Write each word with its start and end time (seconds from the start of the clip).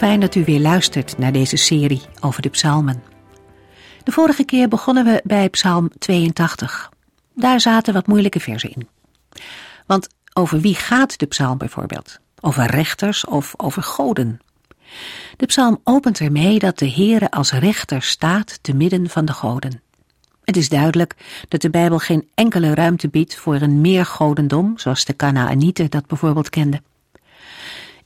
Fijn 0.00 0.20
dat 0.20 0.34
u 0.34 0.44
weer 0.44 0.60
luistert 0.60 1.18
naar 1.18 1.32
deze 1.32 1.56
serie 1.56 2.00
over 2.20 2.42
de 2.42 2.48
psalmen. 2.48 3.02
De 4.04 4.12
vorige 4.12 4.44
keer 4.44 4.68
begonnen 4.68 5.04
we 5.04 5.20
bij 5.24 5.48
psalm 5.48 5.90
82. 5.98 6.90
Daar 7.34 7.60
zaten 7.60 7.94
wat 7.94 8.06
moeilijke 8.06 8.40
versen 8.40 8.70
in. 8.70 8.88
Want 9.86 10.08
over 10.32 10.60
wie 10.60 10.74
gaat 10.74 11.18
de 11.18 11.26
psalm 11.26 11.58
bijvoorbeeld? 11.58 12.20
Over 12.40 12.66
rechters 12.66 13.24
of 13.24 13.54
over 13.56 13.82
goden? 13.82 14.40
De 15.36 15.46
psalm 15.46 15.80
opent 15.84 16.20
ermee 16.20 16.58
dat 16.58 16.78
de 16.78 16.90
Heere 16.90 17.30
als 17.30 17.52
rechter 17.52 18.02
staat 18.02 18.58
te 18.62 18.74
midden 18.74 19.08
van 19.08 19.24
de 19.24 19.32
goden. 19.32 19.82
Het 20.44 20.56
is 20.56 20.68
duidelijk 20.68 21.14
dat 21.48 21.60
de 21.60 21.70
Bijbel 21.70 21.98
geen 21.98 22.28
enkele 22.34 22.74
ruimte 22.74 23.08
biedt 23.08 23.36
voor 23.36 23.54
een 23.54 23.80
meer 23.80 24.06
godendom, 24.06 24.78
zoals 24.78 25.04
de 25.04 25.16
Canaanieten 25.16 25.90
dat 25.90 26.06
bijvoorbeeld 26.06 26.50
kenden. 26.50 26.89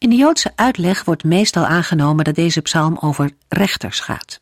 In 0.04 0.10
de 0.10 0.16
Joodse 0.16 0.52
uitleg 0.54 1.04
wordt 1.04 1.24
meestal 1.24 1.66
aangenomen 1.66 2.24
dat 2.24 2.34
deze 2.34 2.60
psalm 2.60 2.96
over 3.00 3.30
rechters 3.48 4.00
gaat. 4.00 4.38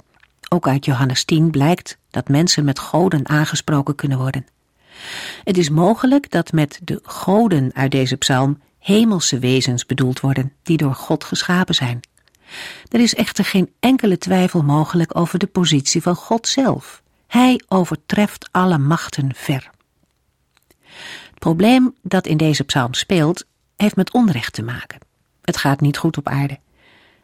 Ook 0.48 0.68
uit 0.68 0.84
Johannes 0.84 1.24
10 1.24 1.50
blijkt 1.50 1.98
dat 2.10 2.28
mensen 2.28 2.64
met 2.64 2.78
goden 2.78 3.28
aangesproken 3.28 3.94
kunnen 3.94 4.18
worden. 4.18 4.46
Het 5.44 5.58
is 5.58 5.68
mogelijk 5.70 6.30
dat 6.30 6.52
met 6.52 6.80
de 6.82 7.00
goden 7.02 7.70
uit 7.74 7.90
deze 7.90 8.16
psalm 8.16 8.60
hemelse 8.78 9.38
wezens 9.38 9.86
bedoeld 9.86 10.20
worden 10.20 10.52
die 10.62 10.76
door 10.76 10.94
God 10.94 11.24
geschapen 11.24 11.74
zijn. 11.74 12.00
Er 12.88 13.00
is 13.00 13.14
echter 13.14 13.44
geen 13.44 13.72
enkele 13.80 14.18
twijfel 14.18 14.62
mogelijk 14.62 15.16
over 15.16 15.38
de 15.38 15.46
positie 15.46 16.02
van 16.02 16.14
God 16.14 16.48
zelf. 16.48 17.02
Hij 17.26 17.62
overtreft 17.68 18.48
alle 18.50 18.78
machten 18.78 19.34
ver. 19.34 19.70
Het 21.30 21.38
probleem 21.38 21.94
dat 22.02 22.26
in 22.26 22.36
deze 22.36 22.64
psalm 22.64 22.94
speelt, 22.94 23.44
heeft 23.76 23.96
met 23.96 24.12
onrecht 24.12 24.52
te 24.52 24.62
maken. 24.62 25.10
Het 25.42 25.56
gaat 25.56 25.80
niet 25.80 25.98
goed 25.98 26.16
op 26.16 26.28
aarde. 26.28 26.58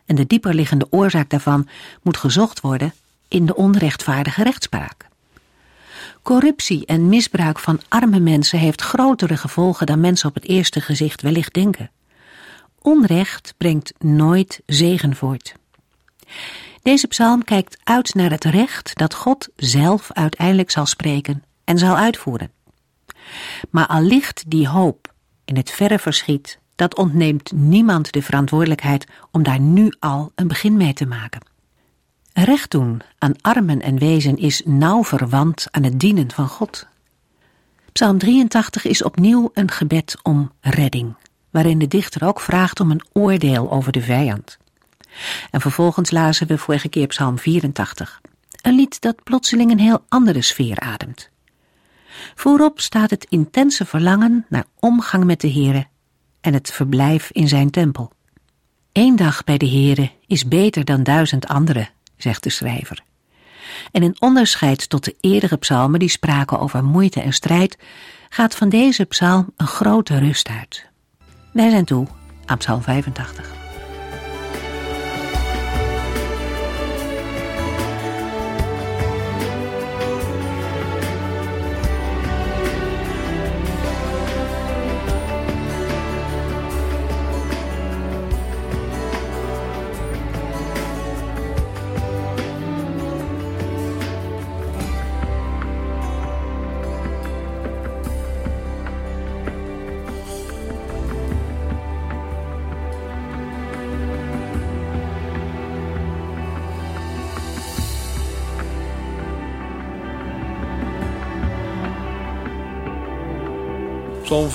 En 0.06 0.14
de 0.14 0.27
dieperliggende 0.27 0.86
oorzaak 0.91 1.30
daarvan 1.30 1.69
moet 2.02 2.16
gezocht 2.16 2.61
worden 2.61 2.94
in 3.28 3.47
de 3.47 3.55
onrechtvaardige 3.55 4.42
rechtspraak. 4.42 5.08
Corruptie 6.22 6.86
en 6.86 7.08
misbruik 7.08 7.58
van 7.58 7.80
arme 7.89 8.20
mensen 8.20 8.58
heeft 8.58 8.80
grotere 8.80 9.36
gevolgen 9.36 9.86
dan 9.86 10.00
mensen 10.00 10.28
op 10.28 10.34
het 10.34 10.44
eerste 10.44 10.80
gezicht 10.80 11.22
wellicht 11.22 11.55
denken. 11.55 11.91
Onrecht 12.83 13.55
brengt 13.56 13.92
nooit 13.98 14.61
zegen 14.66 15.16
voort. 15.16 15.55
Deze 16.83 17.06
psalm 17.06 17.44
kijkt 17.44 17.78
uit 17.84 18.14
naar 18.14 18.30
het 18.30 18.44
recht 18.44 18.96
dat 18.96 19.14
God 19.14 19.48
zelf 19.56 20.12
uiteindelijk 20.12 20.70
zal 20.70 20.86
spreken 20.86 21.44
en 21.64 21.78
zal 21.78 21.96
uitvoeren. 21.96 22.51
Maar 23.70 23.86
al 23.86 24.02
ligt 24.02 24.51
die 24.51 24.68
hoop 24.68 25.12
in 25.45 25.57
het 25.57 25.70
verre 25.70 25.98
verschiet 25.98 26.58
dat 26.78 26.96
ontneemt 26.96 27.52
niemand 27.52 28.12
de 28.12 28.22
verantwoordelijkheid 28.22 29.06
om 29.30 29.42
daar 29.42 29.61
nu 29.61 29.92
al 29.98 30.33
een 30.34 30.48
begin 30.48 30.77
mee 30.77 30.92
te 30.92 31.06
maken. 31.06 31.40
Recht 32.33 32.70
doen 32.70 33.00
aan 33.18 33.40
armen 33.40 33.83
en 33.83 33.98
wezen 33.98 34.36
is 34.36 34.62
nauw 34.64 35.05
verwant 35.05 35.66
aan 35.70 35.83
het 35.83 36.00
dienen 36.00 36.30
van 36.30 36.48
God. 36.48 36.86
Psalm 37.92 38.18
83 38.18 38.84
is 38.84 39.02
opnieuw 39.02 39.50
een 39.55 39.70
gebed 39.70 40.16
om 40.22 40.52
redding, 40.61 41.14
waarin 41.50 41.78
de 41.78 41.89
dichter 41.89 42.27
ook 42.27 42.40
vraagt 42.40 42.80
om 42.80 42.90
een 42.90 43.05
oordeel 43.12 43.70
over 43.70 43.92
de 43.92 44.02
vijand. 44.02 44.58
En 45.50 45.60
vervolgens 45.60 46.10
lazen 46.10 46.46
we 46.46 46.58
vorige 46.58 46.89
keer 46.89 47.06
Psalm 47.06 47.39
84, 47.39 48.20
een 48.62 48.74
lied 48.74 49.00
dat 49.00 49.22
plotseling 49.24 49.70
een 49.70 49.78
heel 49.78 50.05
andere 50.08 50.42
sfeer 50.42 50.80
ademt. 50.80 51.30
Voorop 52.34 52.80
staat 52.80 53.10
het 53.10 53.27
intense 53.28 53.84
verlangen 53.84 54.46
naar 54.48 54.64
omgang 54.80 55.24
met 55.24 55.40
de 55.40 55.52
Here 55.52 55.86
en 56.41 56.55
het 56.55 56.73
verblijf 56.73 57.31
in 57.33 57.49
zijn 57.49 57.71
tempel. 57.71 58.13
Eén 58.93 59.17
dag 59.17 59.45
bij 59.45 59.59
de 59.59 59.69
Heere 59.69 60.11
is 60.27 60.49
beter 60.49 60.85
dan 60.85 61.03
duizend 61.03 61.47
andere, 61.47 61.89
zegt 62.17 62.43
de 62.43 62.51
schrijver. 62.51 63.03
En 63.91 64.03
in 64.03 64.17
onderscheid 64.19 64.89
tot 64.89 65.05
de 65.05 65.17
eerdere 65.21 65.57
psalmen 65.57 65.99
die 65.99 66.09
spraken 66.09 66.61
over 66.61 66.85
moeite 66.85 67.21
en 67.21 67.33
strijd, 67.33 67.79
gaat 68.29 68.55
van 68.55 68.69
deze 68.69 69.05
psalm 69.05 69.53
een 69.57 69.67
grote 69.67 70.19
rust 70.19 70.49
uit. 70.49 70.87
Wij 71.53 71.71
zijn 71.71 71.85
toe 71.85 72.07
aan 72.45 72.59
psalm 72.59 72.83
85. 72.83 73.58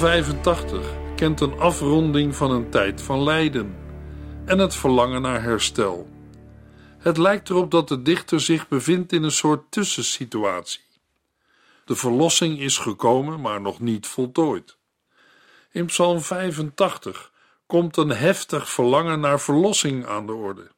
Psalm 0.03 0.23
85 0.23 0.87
kent 1.15 1.41
een 1.41 1.59
afronding 1.59 2.35
van 2.35 2.51
een 2.51 2.69
tijd 2.69 3.01
van 3.01 3.23
lijden 3.23 3.75
en 4.45 4.59
het 4.59 4.75
verlangen 4.75 5.21
naar 5.21 5.43
herstel. 5.43 6.07
Het 6.97 7.17
lijkt 7.17 7.49
erop 7.49 7.71
dat 7.71 7.87
de 7.87 8.01
dichter 8.01 8.39
zich 8.39 8.67
bevindt 8.67 9.11
in 9.11 9.23
een 9.23 9.31
soort 9.31 9.71
tussensituatie. 9.71 10.83
De 11.85 11.95
verlossing 11.95 12.59
is 12.59 12.77
gekomen, 12.77 13.41
maar 13.41 13.61
nog 13.61 13.79
niet 13.79 14.07
voltooid. 14.07 14.77
In 15.71 15.85
Psalm 15.85 16.21
85 16.21 17.31
komt 17.65 17.97
een 17.97 18.11
heftig 18.11 18.69
verlangen 18.69 19.19
naar 19.19 19.39
verlossing 19.39 20.05
aan 20.05 20.25
de 20.25 20.33
orde. 20.33 20.71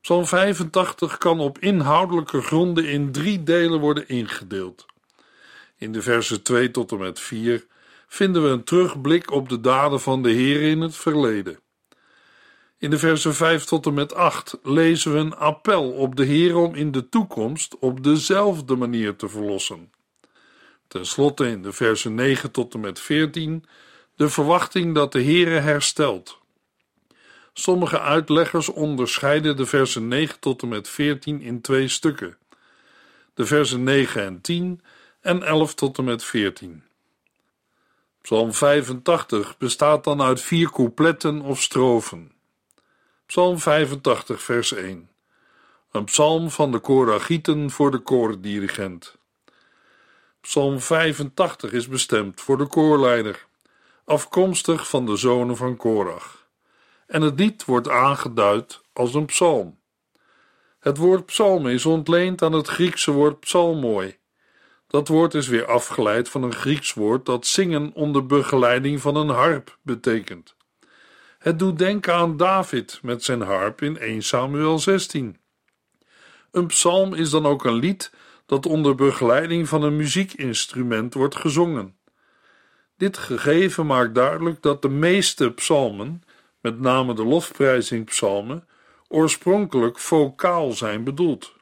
Psalm 0.00 0.26
85 0.26 1.18
kan 1.18 1.40
op 1.40 1.58
inhoudelijke 1.58 2.42
gronden 2.42 2.88
in 2.88 3.12
drie 3.12 3.42
delen 3.42 3.80
worden 3.80 4.08
ingedeeld. 4.08 4.86
In 5.76 5.92
de 5.92 6.02
versen 6.02 6.42
2 6.42 6.70
tot 6.70 6.92
en 6.92 6.98
met 6.98 7.20
4 7.20 7.68
vinden 8.12 8.42
we 8.42 8.48
een 8.48 8.64
terugblik 8.64 9.30
op 9.30 9.48
de 9.48 9.60
daden 9.60 10.00
van 10.00 10.22
de 10.22 10.30
Heer 10.30 10.62
in 10.62 10.80
het 10.80 10.96
verleden. 10.96 11.58
In 12.78 12.90
de 12.90 12.98
versen 12.98 13.34
5 13.34 13.64
tot 13.64 13.86
en 13.86 13.94
met 13.94 14.14
8 14.14 14.58
lezen 14.62 15.12
we 15.12 15.18
een 15.18 15.36
appel 15.36 15.90
op 15.90 16.16
de 16.16 16.24
Heer 16.24 16.56
om 16.56 16.74
in 16.74 16.92
de 16.92 17.08
toekomst 17.08 17.78
op 17.78 18.04
dezelfde 18.04 18.76
manier 18.76 19.16
te 19.16 19.28
verlossen. 19.28 19.92
Ten 20.88 21.06
slotte 21.06 21.48
in 21.48 21.62
de 21.62 21.72
versen 21.72 22.14
9 22.14 22.50
tot 22.50 22.74
en 22.74 22.80
met 22.80 23.00
14 23.00 23.64
de 24.16 24.28
verwachting 24.28 24.94
dat 24.94 25.12
de 25.12 25.22
Heere 25.22 25.60
herstelt. 25.60 26.38
Sommige 27.52 28.00
uitleggers 28.00 28.68
onderscheiden 28.68 29.56
de 29.56 29.66
versen 29.66 30.08
9 30.08 30.40
tot 30.40 30.62
en 30.62 30.68
met 30.68 30.88
14 30.88 31.40
in 31.40 31.60
twee 31.60 31.88
stukken. 31.88 32.36
De 33.34 33.46
versen 33.46 33.82
9 33.82 34.24
en 34.24 34.40
10 34.40 34.80
en 35.20 35.42
11 35.42 35.74
tot 35.74 35.98
en 35.98 36.04
met 36.04 36.24
14. 36.24 36.82
Psalm 38.22 38.52
85 38.52 39.58
bestaat 39.58 40.04
dan 40.04 40.22
uit 40.22 40.40
vier 40.40 40.70
coupletten 40.70 41.40
of 41.40 41.62
strofen. 41.62 42.32
Psalm 43.26 43.58
85, 43.58 44.42
vers 44.42 44.72
1. 44.72 45.10
Een 45.90 46.04
psalm 46.04 46.50
van 46.50 46.72
de 46.72 46.78
Koragieten 46.78 47.70
voor 47.70 47.90
de 47.90 47.98
koordirigent. 47.98 49.18
Psalm 50.40 50.80
85 50.80 51.72
is 51.72 51.88
bestemd 51.88 52.40
voor 52.40 52.58
de 52.58 52.66
koorleider, 52.66 53.46
afkomstig 54.04 54.88
van 54.88 55.06
de 55.06 55.16
zonen 55.16 55.56
van 55.56 55.76
Korach. 55.76 56.48
En 57.06 57.22
het 57.22 57.38
lied 57.38 57.64
wordt 57.64 57.88
aangeduid 57.88 58.80
als 58.92 59.14
een 59.14 59.26
psalm. 59.26 59.78
Het 60.80 60.96
woord 60.96 61.26
psalm 61.26 61.66
is 61.66 61.86
ontleend 61.86 62.42
aan 62.42 62.52
het 62.52 62.68
Griekse 62.68 63.10
woord 63.10 63.40
psalmoi, 63.40 64.18
dat 64.90 65.08
woord 65.08 65.34
is 65.34 65.48
weer 65.48 65.66
afgeleid 65.66 66.28
van 66.28 66.42
een 66.42 66.54
Grieks 66.54 66.94
woord 66.94 67.26
dat 67.26 67.46
zingen 67.46 67.90
onder 67.94 68.26
begeleiding 68.26 69.00
van 69.00 69.16
een 69.16 69.28
harp 69.28 69.78
betekent. 69.82 70.54
Het 71.38 71.58
doet 71.58 71.78
denken 71.78 72.14
aan 72.14 72.36
David 72.36 72.98
met 73.02 73.24
zijn 73.24 73.40
harp 73.40 73.82
in 73.82 73.98
1 73.98 74.22
Samuel 74.22 74.78
16. 74.78 75.36
Een 76.50 76.66
psalm 76.66 77.14
is 77.14 77.30
dan 77.30 77.46
ook 77.46 77.64
een 77.64 77.74
lied 77.74 78.12
dat 78.46 78.66
onder 78.66 78.94
begeleiding 78.94 79.68
van 79.68 79.82
een 79.82 79.96
muziekinstrument 79.96 81.14
wordt 81.14 81.36
gezongen. 81.36 81.96
Dit 82.96 83.18
gegeven 83.18 83.86
maakt 83.86 84.14
duidelijk 84.14 84.62
dat 84.62 84.82
de 84.82 84.88
meeste 84.88 85.52
psalmen, 85.52 86.22
met 86.60 86.80
name 86.80 87.14
de 87.14 87.24
lofprijzingpsalmen, 87.24 88.68
oorspronkelijk 89.08 89.98
vocaal 89.98 90.72
zijn 90.72 91.04
bedoeld. 91.04 91.52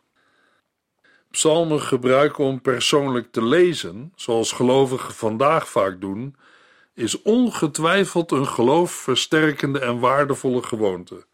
Psalmen 1.30 1.80
gebruiken 1.80 2.44
om 2.44 2.60
persoonlijk 2.60 3.32
te 3.32 3.44
lezen, 3.44 4.12
zoals 4.16 4.52
gelovigen 4.52 5.14
vandaag 5.14 5.68
vaak 5.68 6.00
doen, 6.00 6.36
is 6.94 7.22
ongetwijfeld 7.22 8.30
een 8.30 8.46
geloofversterkende 8.46 9.78
en 9.78 9.98
waardevolle 9.98 10.62
gewoonte, 10.62 11.24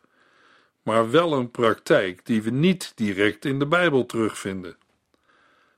maar 0.83 1.11
wel 1.11 1.33
een 1.33 1.51
praktijk 1.51 2.27
die 2.27 2.43
we 2.43 2.51
niet 2.51 2.93
direct 2.95 3.45
in 3.45 3.59
de 3.59 3.67
Bijbel 3.67 4.07
terugvinden. 4.07 4.77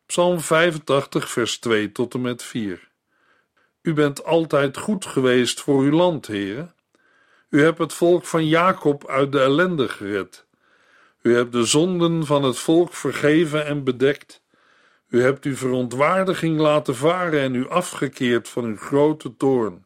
Psalm 0.07 0.41
85, 0.41 1.31
vers 1.31 1.59
2 1.59 1.93
tot 1.93 2.15
en 2.15 2.21
met 2.21 2.43
4. 2.43 2.89
U 3.83 3.93
bent 3.93 4.25
altijd 4.25 4.77
goed 4.77 5.07
geweest 5.07 5.61
voor 5.61 5.83
uw 5.83 5.91
land, 5.91 6.27
heren. 6.27 6.75
U 7.49 7.63
hebt 7.63 7.79
het 7.79 7.93
volk 7.93 8.25
van 8.25 8.47
Jacob 8.47 9.09
uit 9.09 9.33
de 9.33 9.41
ellende 9.41 9.89
gered. 9.89 10.46
U 11.27 11.35
hebt 11.35 11.53
de 11.53 11.65
zonden 11.65 12.27
van 12.27 12.43
het 12.43 12.59
volk 12.59 12.93
vergeven 12.93 13.67
en 13.67 13.85
bedekt. 13.85 14.43
U 15.09 15.23
hebt 15.23 15.45
uw 15.45 15.57
verontwaardiging 15.57 16.59
laten 16.59 16.97
varen 16.97 17.41
en 17.41 17.55
u 17.55 17.69
afgekeerd 17.69 18.49
van 18.49 18.65
uw 18.65 18.77
grote 18.77 19.37
toorn. 19.37 19.85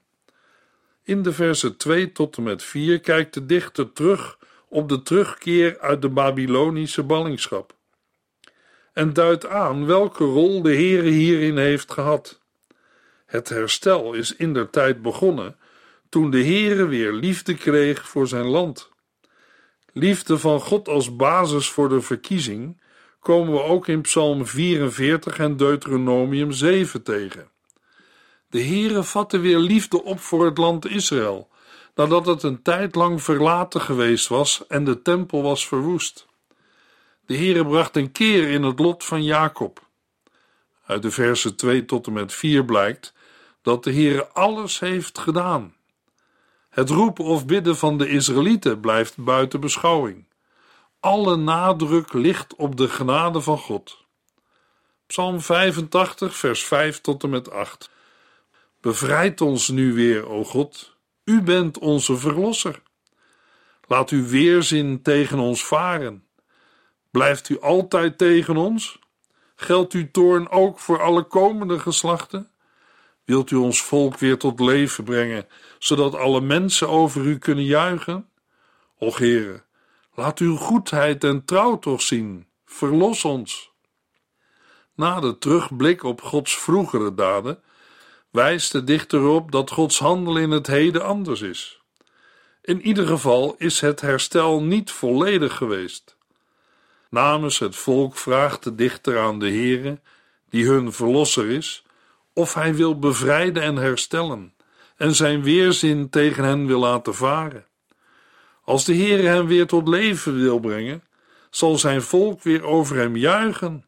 In 1.05 1.23
de 1.23 1.33
versen 1.33 1.77
2 1.77 2.13
tot 2.13 2.37
en 2.37 2.43
met 2.43 2.63
4 2.63 3.01
kijkt 3.01 3.35
de 3.35 3.47
dichter 3.47 3.93
terug 3.93 4.39
op 4.69 4.89
de 4.89 5.03
terugkeer 5.03 5.79
uit 5.79 6.03
de 6.03 6.09
Babylonische 6.09 7.03
ballingschap 7.03 7.75
en 8.93 9.13
duidt 9.13 9.47
aan 9.47 9.87
welke 9.87 10.25
rol 10.25 10.63
de 10.63 10.75
Heere 10.75 11.09
hierin 11.09 11.57
heeft 11.57 11.93
gehad. 11.93 12.41
Het 13.27 13.49
herstel 13.49 14.13
is 14.13 14.37
in 14.37 14.53
der 14.53 14.71
tijd 14.71 15.03
begonnen 15.03 15.57
toen 16.09 16.31
de 16.31 16.45
Heere 16.45 16.87
weer 16.87 17.13
liefde 17.13 17.55
kreeg 17.55 18.09
voor 18.09 18.29
zijn 18.29 18.47
land. 18.47 18.90
Liefde 19.93 20.39
van 20.39 20.61
God 20.61 20.89
als 20.89 21.17
basis 21.17 21.69
voor 21.69 21.89
de 21.89 22.01
verkiezing 22.01 22.81
komen 23.21 23.53
we 23.53 23.63
ook 23.63 23.89
in 23.89 24.01
Psalm 24.01 24.47
44 24.47 25.39
en 25.39 25.57
Deuteronomium 25.57 26.53
7 26.53 27.03
tegen. 27.03 27.51
De 28.49 28.63
Heere 28.63 29.03
vatte 29.03 29.39
weer 29.39 29.59
liefde 29.59 30.03
op 30.03 30.21
voor 30.21 30.45
het 30.45 30.59
land 30.59 30.87
Israël, 30.87 31.49
nadat 31.95 32.27
het 32.27 32.43
een 32.43 32.63
tijd 32.63 32.95
lang 32.95 33.23
verlaten 33.23 33.81
geweest 33.81 34.29
was 34.29 34.67
en 34.69 34.85
de 34.85 35.03
tempel 35.03 35.43
was 35.43 35.67
verwoest. 35.67 36.27
De 37.27 37.37
Heere 37.37 37.67
bracht 37.67 37.97
een 37.97 38.13
keer 38.13 38.49
in 38.49 38.63
het 38.63 38.79
lot 38.79 39.05
van 39.05 39.25
Jacob. 39.25 39.89
Uit 40.87 41.03
de 41.03 41.11
versen 41.11 41.57
2 41.57 41.85
tot 41.85 42.07
en 42.07 42.13
met 42.13 42.33
4 42.33 42.65
blijkt 42.65 43.15
dat 43.63 43.85
de 43.85 43.93
Heere 43.93 44.29
alles 44.29 44.79
heeft 44.81 45.19
gedaan. 45.19 45.75
Het 46.81 46.91
roepen 46.91 47.25
of 47.25 47.47
bidden 47.47 47.77
van 47.77 47.99
de 47.99 48.09
Israëlieten 48.09 48.81
blijft 48.81 49.17
buiten 49.17 49.61
beschouwing. 49.61 50.25
Alle 51.01 51.37
nadruk 51.37 52.13
ligt 52.13 52.55
op 52.55 52.77
de 52.77 52.89
genade 52.89 53.41
van 53.41 53.59
God. 53.59 54.05
Psalm 55.07 55.41
85, 55.41 56.37
vers 56.37 56.65
5 56.65 57.01
tot 57.01 57.23
en 57.23 57.31
met 57.31 57.51
8. 57.51 57.91
Bevrijd 58.81 59.41
ons 59.41 59.69
nu 59.69 59.95
weer, 59.95 60.29
o 60.29 60.45
God. 60.45 60.97
U 61.25 61.43
bent 61.43 61.79
onze 61.79 62.17
verlosser. 62.17 62.83
Laat 63.87 64.11
uw 64.11 64.27
weerzin 64.27 65.03
tegen 65.03 65.39
ons 65.39 65.65
varen. 65.65 66.25
Blijft 67.11 67.49
u 67.49 67.61
altijd 67.61 68.19
tegen 68.19 68.57
ons? 68.57 68.99
Geldt 69.57 69.93
uw 69.93 70.11
toorn 70.11 70.51
ook 70.51 70.79
voor 70.79 71.03
alle 71.03 71.23
komende 71.23 71.79
geslachten? 71.79 72.50
Wilt 73.25 73.51
u 73.51 73.57
ons 73.57 73.83
volk 73.83 74.19
weer 74.19 74.39
tot 74.39 74.61
leven 74.61 75.05
brengen, 75.05 75.47
zodat 75.79 76.15
alle 76.15 76.41
mensen 76.41 76.89
over 76.89 77.25
u 77.25 77.39
kunnen 77.39 77.65
juichen? 77.65 78.29
Och, 78.99 79.19
Heere, 79.19 79.63
laat 80.15 80.39
uw 80.39 80.57
goedheid 80.57 81.25
en 81.25 81.45
trouw 81.45 81.79
toch 81.79 82.03
zien. 82.03 82.47
Verlos 82.65 83.25
ons. 83.25 83.73
Na 84.95 85.21
de 85.21 85.39
terugblik 85.39 86.03
op 86.03 86.23
Gods 86.23 86.59
vroegere 86.59 87.15
daden, 87.15 87.63
wijst 88.31 88.73
de 88.73 88.85
dichter 88.85 89.27
op 89.27 89.53
dat 89.53 89.71
Gods 89.71 89.99
handelen 89.99 90.43
in 90.43 90.51
het 90.51 90.67
heden 90.67 91.05
anders 91.05 91.41
is. 91.41 91.81
In 92.63 92.81
ieder 92.83 93.07
geval 93.07 93.55
is 93.59 93.81
het 93.81 94.01
herstel 94.01 94.63
niet 94.63 94.91
volledig 94.91 95.57
geweest. 95.57 96.17
Namens 97.11 97.59
het 97.59 97.77
volk 97.77 98.17
vraagt 98.17 98.65
de 98.65 98.75
dichter 98.75 99.19
aan 99.19 99.39
de 99.39 99.49
Heere, 99.49 100.01
die 100.49 100.67
hun 100.67 100.93
verlosser 100.93 101.51
is, 101.51 101.85
of 102.33 102.55
hij 102.55 102.75
wil 102.75 102.99
bevrijden 102.99 103.63
en 103.63 103.77
herstellen 103.77 104.55
en 104.97 105.15
zijn 105.15 105.43
weerzin 105.43 106.11
tegen 106.11 106.45
hen 106.45 106.67
wil 106.67 106.81
laten 106.81 107.15
varen. 107.15 107.67
Als 108.65 108.85
de 108.85 108.95
Heere 108.95 109.27
hem 109.27 109.47
weer 109.47 109.67
tot 109.67 109.89
leven 109.89 110.41
wil 110.41 110.59
brengen, 110.59 111.03
zal 111.51 111.79
zijn 111.79 112.03
volk 112.03 112.43
weer 112.43 112.63
over 112.63 112.97
hem 112.97 113.17
juichen. 113.17 113.85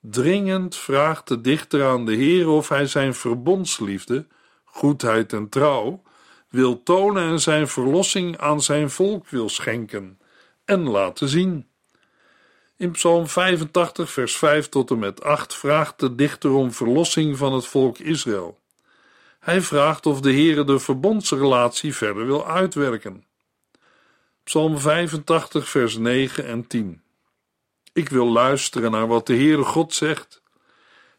Dringend 0.00 0.76
vraagt 0.76 1.28
de 1.28 1.40
dichter 1.40 1.84
aan 1.84 2.06
de 2.06 2.14
Heer 2.14 2.48
of 2.48 2.68
hij 2.68 2.86
zijn 2.86 3.14
verbondsliefde, 3.14 4.26
goedheid 4.64 5.32
en 5.32 5.48
trouw 5.48 6.02
wil 6.48 6.82
tonen 6.82 7.22
en 7.22 7.40
zijn 7.40 7.68
verlossing 7.68 8.38
aan 8.38 8.62
zijn 8.62 8.90
volk 8.90 9.28
wil 9.28 9.48
schenken 9.48 10.18
en 10.64 10.88
laten 10.88 11.28
zien. 11.28 11.66
In 12.82 12.90
Psalm 12.90 13.26
85, 13.26 14.10
vers 14.10 14.36
5 14.36 14.68
tot 14.68 14.90
en 14.90 14.98
met 14.98 15.22
8 15.22 15.54
vraagt 15.54 16.00
de 16.00 16.14
dichter 16.14 16.50
om 16.50 16.72
verlossing 16.72 17.36
van 17.36 17.52
het 17.52 17.66
volk 17.66 17.98
Israël. 17.98 18.58
Hij 19.40 19.60
vraagt 19.60 20.06
of 20.06 20.20
de 20.20 20.32
Heere 20.32 20.64
de 20.64 20.78
verbondsrelatie 20.78 21.94
verder 21.94 22.26
wil 22.26 22.46
uitwerken. 22.46 23.24
Psalm 24.44 24.78
85, 24.78 25.68
vers 25.68 25.96
9 25.96 26.46
en 26.46 26.66
10. 26.66 27.02
Ik 27.92 28.08
wil 28.08 28.26
luisteren 28.26 28.90
naar 28.90 29.06
wat 29.06 29.26
de 29.26 29.34
Heere 29.34 29.64
God 29.64 29.94
zegt. 29.94 30.42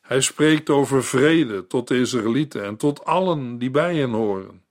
Hij 0.01 0.21
spreekt 0.21 0.69
over 0.69 1.03
vrede 1.03 1.67
tot 1.67 1.87
de 1.87 1.99
Israëlieten 1.99 2.63
en 2.63 2.77
tot 2.77 3.05
allen 3.05 3.57
die 3.57 3.71
bij 3.71 3.95
hen 3.95 4.11
horen. 4.11 4.63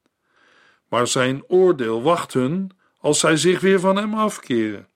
Maar 0.88 1.06
zijn 1.06 1.44
oordeel 1.48 2.02
wacht 2.02 2.32
hun 2.32 2.70
als 2.98 3.18
zij 3.18 3.36
zich 3.36 3.60
weer 3.60 3.80
van 3.80 3.96
hem 3.96 4.14
afkeren. 4.14 4.90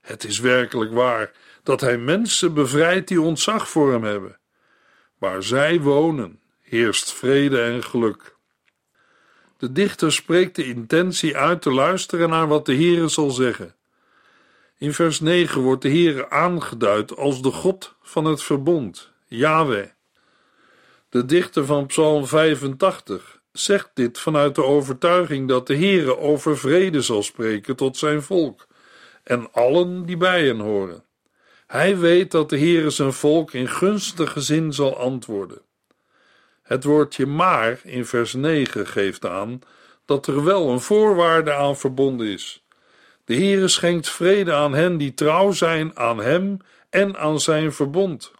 Het 0.00 0.24
is 0.24 0.38
werkelijk 0.38 0.92
waar 0.92 1.32
dat 1.62 1.80
hij 1.80 1.98
mensen 1.98 2.54
bevrijdt 2.54 3.08
die 3.08 3.20
ontzag 3.20 3.68
voor 3.68 3.92
hem 3.92 4.04
hebben. 4.04 4.38
Waar 5.18 5.42
zij 5.42 5.80
wonen, 5.80 6.40
heerst 6.60 7.12
vrede 7.12 7.62
en 7.62 7.84
geluk. 7.84 8.36
De 9.56 9.72
dichter 9.72 10.12
spreekt 10.12 10.56
de 10.56 10.64
intentie 10.64 11.36
uit 11.36 11.62
te 11.62 11.72
luisteren 11.72 12.28
naar 12.28 12.48
wat 12.48 12.66
de 12.66 12.74
Heere 12.74 13.08
zal 13.08 13.30
zeggen. 13.30 13.74
In 14.78 14.94
vers 14.94 15.20
9 15.20 15.60
wordt 15.60 15.82
de 15.82 15.88
Heere 15.88 16.30
aangeduid 16.30 17.16
als 17.16 17.42
de 17.42 17.50
God 17.50 17.94
van 18.02 18.24
het 18.24 18.42
verbond, 18.42 19.12
Yahweh. 19.26 19.88
De 21.08 21.24
dichter 21.24 21.64
van 21.64 21.86
Psalm 21.86 22.26
85 22.26 23.40
zegt 23.52 23.90
dit 23.94 24.18
vanuit 24.18 24.54
de 24.54 24.64
overtuiging 24.64 25.48
dat 25.48 25.66
de 25.66 25.76
Heere 25.76 26.18
over 26.18 26.58
vrede 26.58 27.02
zal 27.02 27.22
spreken 27.22 27.76
tot 27.76 27.96
zijn 27.96 28.22
volk 28.22 28.66
en 29.30 29.52
allen 29.52 30.06
die 30.06 30.16
bij 30.16 30.46
hen 30.46 30.58
horen. 30.58 31.04
Hij 31.66 31.98
weet 31.98 32.30
dat 32.30 32.48
de 32.48 32.58
Heere 32.58 32.90
zijn 32.90 33.12
volk 33.12 33.52
in 33.52 33.68
gunstige 33.68 34.40
zin 34.40 34.72
zal 34.72 34.96
antwoorden. 34.96 35.62
Het 36.62 36.84
woordje 36.84 37.26
maar 37.26 37.80
in 37.84 38.06
vers 38.06 38.34
9 38.34 38.86
geeft 38.86 39.26
aan 39.26 39.60
dat 40.04 40.26
er 40.26 40.44
wel 40.44 40.68
een 40.68 40.80
voorwaarde 40.80 41.52
aan 41.52 41.76
verbonden 41.76 42.26
is. 42.26 42.64
De 43.24 43.34
Heere 43.34 43.68
schenkt 43.68 44.08
vrede 44.08 44.52
aan 44.52 44.74
hen 44.74 44.96
die 44.96 45.14
trouw 45.14 45.50
zijn 45.50 45.96
aan 45.96 46.18
hem 46.18 46.56
en 46.88 47.16
aan 47.16 47.40
zijn 47.40 47.72
verbond. 47.72 48.32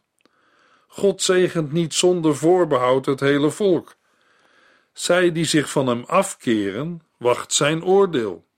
God 0.87 1.23
zegent 1.23 1.73
niet 1.73 1.95
zonder 1.95 2.37
voorbehoud 2.37 3.07
het 3.07 3.21
hele 3.21 3.51
volk. 3.51 3.97
Zij 4.93 5.33
die 5.33 5.45
zich 5.45 5.71
van 5.71 5.87
hem 5.87 6.05
afkeren, 6.07 7.03
wacht 7.17 7.53
zijn 7.53 7.85
oordeel. 7.85 8.49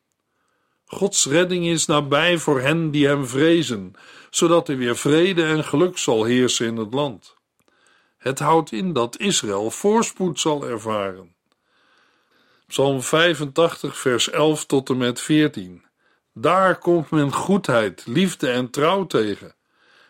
Gods 0.94 1.26
redding 1.26 1.66
is 1.66 1.86
nabij 1.86 2.38
voor 2.38 2.60
hen 2.60 2.90
die 2.90 3.06
hem 3.06 3.26
vrezen, 3.26 3.92
zodat 4.30 4.68
er 4.68 4.76
weer 4.76 4.96
vrede 4.96 5.44
en 5.44 5.64
geluk 5.64 5.98
zal 5.98 6.24
heersen 6.24 6.66
in 6.66 6.76
het 6.76 6.94
land. 6.94 7.36
Het 8.18 8.38
houdt 8.38 8.72
in 8.72 8.92
dat 8.92 9.18
Israël 9.18 9.70
voorspoed 9.70 10.40
zal 10.40 10.66
ervaren. 10.66 11.34
Psalm 12.66 13.02
85, 13.02 13.98
vers 13.98 14.30
11 14.30 14.66
tot 14.66 14.88
en 14.88 14.96
met 14.96 15.20
14. 15.20 15.84
Daar 16.34 16.78
komt 16.78 17.10
men 17.10 17.32
goedheid, 17.32 18.06
liefde 18.06 18.50
en 18.50 18.70
trouw 18.70 19.06
tegen. 19.06 19.54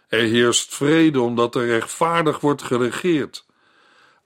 Er 0.09 0.23
heerst 0.23 0.75
vrede 0.75 1.21
omdat 1.21 1.55
er 1.55 1.67
rechtvaardig 1.67 2.41
wordt 2.41 2.63
geregeerd. 2.63 3.47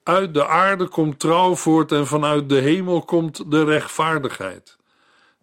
Uit 0.02 0.34
de 0.34 0.46
aarde 0.46 0.88
komt 0.88 1.18
trouw 1.18 1.54
voort 1.54 1.92
en 1.92 2.06
vanuit 2.06 2.48
de 2.48 2.60
hemel 2.60 3.02
komt 3.02 3.50
de 3.50 3.64
rechtvaardigheid. 3.64 4.75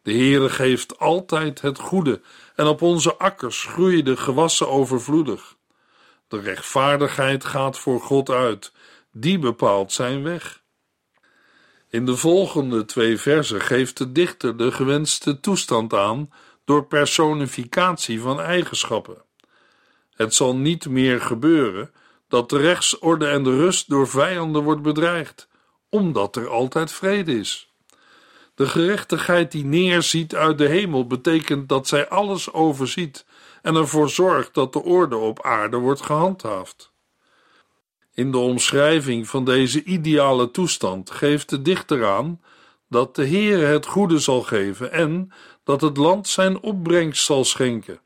De 0.03 0.11
Heere 0.11 0.49
geeft 0.49 0.99
altijd 0.99 1.61
het 1.61 1.79
goede 1.79 2.21
en 2.55 2.65
op 2.65 2.81
onze 2.81 3.15
akkers 3.15 3.65
groeien 3.65 4.05
de 4.05 4.17
gewassen 4.17 4.69
overvloedig. 4.69 5.55
De 6.27 6.39
rechtvaardigheid 6.39 7.45
gaat 7.45 7.79
voor 7.79 8.01
God 8.01 8.29
uit, 8.29 8.71
die 9.11 9.39
bepaalt 9.39 9.91
zijn 9.91 10.23
weg. 10.23 10.61
In 11.89 12.05
de 12.05 12.15
volgende 12.15 12.85
twee 12.85 13.17
versen 13.17 13.61
geeft 13.61 13.97
de 13.97 14.11
dichter 14.11 14.57
de 14.57 14.71
gewenste 14.71 15.39
toestand 15.39 15.93
aan 15.93 16.33
door 16.65 16.85
personificatie 16.85 18.21
van 18.21 18.41
eigenschappen. 18.41 19.23
Het 20.13 20.33
zal 20.33 20.55
niet 20.55 20.89
meer 20.89 21.21
gebeuren 21.21 21.91
dat 22.27 22.49
de 22.49 22.57
rechtsorde 22.57 23.27
en 23.27 23.43
de 23.43 23.55
rust 23.55 23.89
door 23.89 24.07
vijanden 24.07 24.63
wordt 24.63 24.81
bedreigd, 24.81 25.47
omdat 25.89 26.35
er 26.35 26.49
altijd 26.49 26.91
vrede 26.91 27.39
is. 27.39 27.72
De 28.55 28.67
gerechtigheid 28.67 29.51
die 29.51 29.65
neerziet 29.65 30.35
uit 30.35 30.57
de 30.57 30.67
hemel 30.67 31.07
betekent 31.07 31.69
dat 31.69 31.87
zij 31.87 32.09
alles 32.09 32.53
overziet 32.53 33.25
en 33.61 33.75
ervoor 33.75 34.09
zorgt 34.09 34.53
dat 34.53 34.73
de 34.73 34.83
orde 34.83 35.15
op 35.15 35.41
aarde 35.41 35.77
wordt 35.77 36.01
gehandhaafd. 36.01 36.91
In 38.13 38.31
de 38.31 38.37
omschrijving 38.37 39.27
van 39.27 39.45
deze 39.45 39.83
ideale 39.83 40.51
toestand 40.51 41.11
geeft 41.11 41.49
de 41.49 41.61
dichter 41.61 42.05
aan 42.05 42.41
dat 42.89 43.15
de 43.15 43.23
Heer 43.23 43.67
het 43.67 43.85
goede 43.85 44.19
zal 44.19 44.41
geven 44.41 44.91
en 44.91 45.31
dat 45.63 45.81
het 45.81 45.97
land 45.97 46.27
zijn 46.27 46.61
opbrengst 46.61 47.25
zal 47.25 47.45
schenken. 47.45 47.99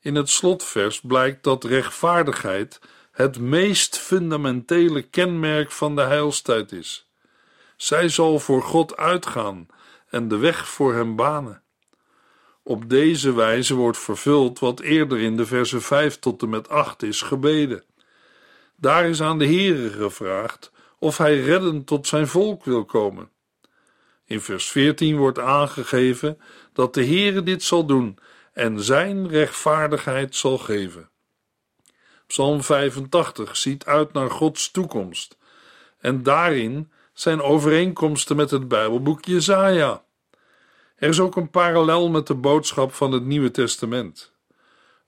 In 0.00 0.14
het 0.14 0.28
slotvers 0.28 1.00
blijkt 1.00 1.44
dat 1.44 1.64
rechtvaardigheid 1.64 2.80
het 3.12 3.38
meest 3.38 3.98
fundamentele 3.98 5.02
kenmerk 5.02 5.70
van 5.70 5.96
de 5.96 6.02
heilstijd 6.02 6.72
is. 6.72 7.09
Zij 7.80 8.08
zal 8.08 8.38
voor 8.38 8.62
God 8.62 8.96
uitgaan 8.96 9.66
en 10.08 10.28
de 10.28 10.36
weg 10.36 10.68
voor 10.68 10.94
hem 10.94 11.16
banen. 11.16 11.62
Op 12.62 12.88
deze 12.88 13.34
wijze 13.34 13.74
wordt 13.74 13.98
vervuld 13.98 14.58
wat 14.58 14.80
eerder 14.80 15.18
in 15.20 15.36
de 15.36 15.46
versen 15.46 15.82
5 15.82 16.18
tot 16.18 16.42
en 16.42 16.48
met 16.48 16.68
8 16.68 17.02
is 17.02 17.22
gebeden. 17.22 17.84
Daar 18.76 19.08
is 19.08 19.22
aan 19.22 19.38
de 19.38 19.46
Heere 19.46 19.90
gevraagd 19.90 20.72
of 20.98 21.18
hij 21.18 21.40
reddend 21.40 21.86
tot 21.86 22.06
zijn 22.06 22.26
volk 22.26 22.64
wil 22.64 22.84
komen. 22.84 23.30
In 24.24 24.40
vers 24.40 24.70
14 24.70 25.16
wordt 25.16 25.38
aangegeven 25.38 26.40
dat 26.72 26.94
de 26.94 27.04
Heere 27.04 27.42
dit 27.42 27.62
zal 27.62 27.86
doen 27.86 28.18
en 28.52 28.80
zijn 28.80 29.28
rechtvaardigheid 29.28 30.36
zal 30.36 30.58
geven. 30.58 31.10
Psalm 32.26 32.62
85 32.62 33.56
ziet 33.56 33.84
uit 33.84 34.12
naar 34.12 34.30
Gods 34.30 34.70
toekomst 34.70 35.36
en 35.98 36.22
daarin 36.22 36.90
zijn 37.20 37.42
overeenkomsten 37.42 38.36
met 38.36 38.50
het 38.50 38.68
Bijbelboek 38.68 39.24
Jesaja. 39.24 40.02
Er 40.96 41.08
is 41.08 41.20
ook 41.20 41.36
een 41.36 41.50
parallel 41.50 42.08
met 42.08 42.26
de 42.26 42.34
boodschap 42.34 42.92
van 42.92 43.12
het 43.12 43.24
Nieuwe 43.24 43.50
Testament. 43.50 44.32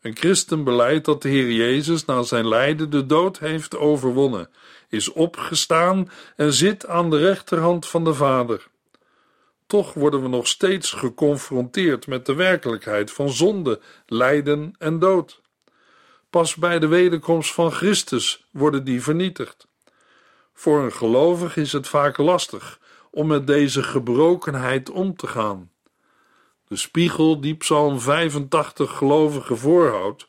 Een 0.00 0.16
christen 0.16 0.64
beleidt 0.64 1.04
dat 1.04 1.22
de 1.22 1.28
Heer 1.28 1.52
Jezus 1.52 2.04
na 2.04 2.22
zijn 2.22 2.48
lijden 2.48 2.90
de 2.90 3.06
dood 3.06 3.38
heeft 3.38 3.76
overwonnen, 3.76 4.50
is 4.88 5.12
opgestaan 5.12 6.10
en 6.36 6.52
zit 6.52 6.86
aan 6.86 7.10
de 7.10 7.18
rechterhand 7.18 7.88
van 7.88 8.04
de 8.04 8.14
Vader. 8.14 8.66
Toch 9.66 9.94
worden 9.94 10.22
we 10.22 10.28
nog 10.28 10.46
steeds 10.46 10.92
geconfronteerd 10.92 12.06
met 12.06 12.26
de 12.26 12.34
werkelijkheid 12.34 13.10
van 13.10 13.30
zonde, 13.30 13.80
lijden 14.06 14.74
en 14.78 14.98
dood. 14.98 15.40
Pas 16.30 16.54
bij 16.54 16.78
de 16.78 16.86
wederkomst 16.86 17.54
van 17.54 17.72
Christus 17.72 18.46
worden 18.50 18.84
die 18.84 19.02
vernietigd. 19.02 19.70
Voor 20.52 20.82
een 20.82 20.92
gelovig 20.92 21.56
is 21.56 21.72
het 21.72 21.88
vaak 21.88 22.18
lastig 22.18 22.80
om 23.10 23.26
met 23.26 23.46
deze 23.46 23.82
gebrokenheid 23.82 24.90
om 24.90 25.16
te 25.16 25.26
gaan. 25.26 25.70
De 26.68 26.76
spiegel 26.76 27.40
die 27.40 27.54
Psalm 27.54 28.00
85 28.00 28.96
gelovigen 28.96 29.58
voorhoudt, 29.58 30.28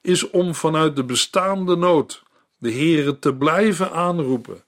is 0.00 0.30
om 0.30 0.54
vanuit 0.54 0.96
de 0.96 1.04
bestaande 1.04 1.76
nood 1.76 2.22
de 2.58 2.72
Heere 2.72 3.18
te 3.18 3.34
blijven 3.34 3.92
aanroepen. 3.92 4.64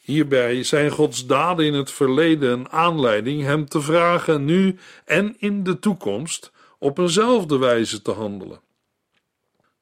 Hierbij 0.00 0.62
zijn 0.62 0.90
Gods 0.90 1.26
daden 1.26 1.66
in 1.66 1.74
het 1.74 1.90
verleden 1.90 2.52
een 2.52 2.68
aanleiding 2.68 3.42
hem 3.42 3.68
te 3.68 3.80
vragen 3.80 4.44
nu 4.44 4.78
en 5.04 5.36
in 5.38 5.62
de 5.62 5.78
toekomst 5.78 6.52
op 6.78 6.98
eenzelfde 6.98 7.58
wijze 7.58 8.02
te 8.02 8.10
handelen. 8.10 8.60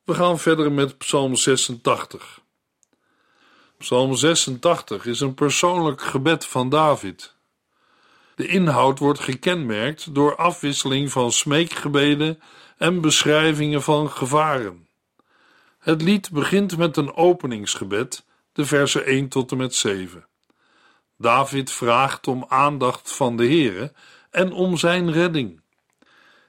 We 0.04 0.14
gaan 0.14 0.38
verder 0.38 0.72
met 0.72 0.98
Psalm 0.98 1.34
86. 1.34 2.39
Psalm 3.80 4.14
86 4.14 5.06
is 5.06 5.20
een 5.20 5.34
persoonlijk 5.34 6.02
gebed 6.02 6.46
van 6.46 6.68
David. 6.68 7.34
De 8.34 8.46
inhoud 8.46 8.98
wordt 8.98 9.20
gekenmerkt 9.20 10.14
door 10.14 10.36
afwisseling 10.36 11.12
van 11.12 11.32
smeekgebeden 11.32 12.40
en 12.76 13.00
beschrijvingen 13.00 13.82
van 13.82 14.10
gevaren. 14.10 14.88
Het 15.78 16.02
lied 16.02 16.30
begint 16.30 16.76
met 16.76 16.96
een 16.96 17.14
openingsgebed, 17.14 18.24
de 18.52 18.64
versen 18.64 19.04
1 19.04 19.28
tot 19.28 19.50
en 19.50 19.56
met 19.56 19.74
7. 19.74 20.26
David 21.18 21.72
vraagt 21.72 22.26
om 22.26 22.44
aandacht 22.48 23.12
van 23.12 23.36
de 23.36 23.46
Heere 23.46 23.92
en 24.30 24.52
om 24.52 24.76
zijn 24.76 25.12
redding. 25.12 25.60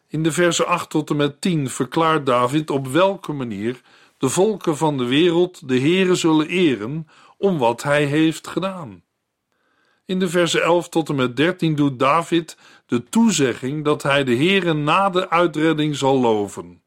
In 0.07 0.23
de 0.23 0.31
versen 0.31 0.67
8 0.67 0.89
tot 0.89 1.09
en 1.09 1.15
met 1.15 1.41
10 1.41 1.69
verklaart 1.69 2.25
David 2.25 2.69
op 2.69 2.87
welke 2.87 3.31
manier 3.31 3.81
de 4.21 4.29
volken 4.29 4.77
van 4.77 4.97
de 4.97 5.05
wereld 5.05 5.67
de 5.67 5.79
Heere 5.79 6.15
zullen 6.15 6.47
eren 6.47 7.07
om 7.37 7.57
wat 7.57 7.83
hij 7.83 8.05
heeft 8.05 8.47
gedaan. 8.47 9.03
In 10.05 10.19
de 10.19 10.29
versen 10.29 10.63
11 10.63 10.89
tot 10.89 11.09
en 11.09 11.15
met 11.15 11.35
13 11.35 11.75
doet 11.75 11.99
David 11.99 12.57
de 12.85 13.03
toezegging 13.03 13.85
dat 13.85 14.03
hij 14.03 14.23
de 14.23 14.35
Heere 14.35 14.73
na 14.73 15.09
de 15.09 15.29
uitredding 15.29 15.95
zal 15.95 16.19
loven. 16.19 16.81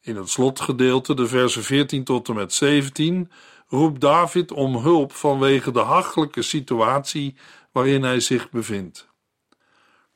In 0.00 0.16
het 0.16 0.28
slotgedeelte, 0.28 1.14
de 1.14 1.26
versen 1.26 1.62
14 1.62 2.04
tot 2.04 2.28
en 2.28 2.34
met 2.34 2.52
17, 2.52 3.30
roept 3.68 4.00
David 4.00 4.52
om 4.52 4.76
hulp 4.76 5.12
vanwege 5.12 5.70
de 5.70 5.80
hachelijke 5.80 6.42
situatie 6.42 7.36
waarin 7.72 8.02
hij 8.02 8.20
zich 8.20 8.50
bevindt. 8.50 9.08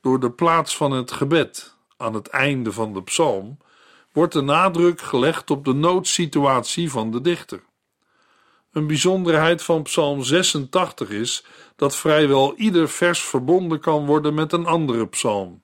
Door 0.01 0.19
de 0.19 0.31
plaats 0.31 0.77
van 0.77 0.91
het 0.91 1.11
gebed 1.11 1.75
aan 1.97 2.13
het 2.13 2.27
einde 2.27 2.71
van 2.71 2.93
de 2.93 3.03
psalm 3.03 3.57
wordt 4.13 4.33
de 4.33 4.41
nadruk 4.41 5.01
gelegd 5.01 5.51
op 5.51 5.65
de 5.65 5.73
noodsituatie 5.73 6.91
van 6.91 7.11
de 7.11 7.21
dichter. 7.21 7.63
Een 8.71 8.87
bijzonderheid 8.87 9.63
van 9.63 9.83
Psalm 9.83 10.23
86 10.23 11.09
is 11.09 11.45
dat 11.75 11.95
vrijwel 11.95 12.55
ieder 12.55 12.89
vers 12.89 13.21
verbonden 13.21 13.79
kan 13.79 14.05
worden 14.05 14.33
met 14.33 14.53
een 14.53 14.65
andere 14.65 15.07
psalm. 15.07 15.61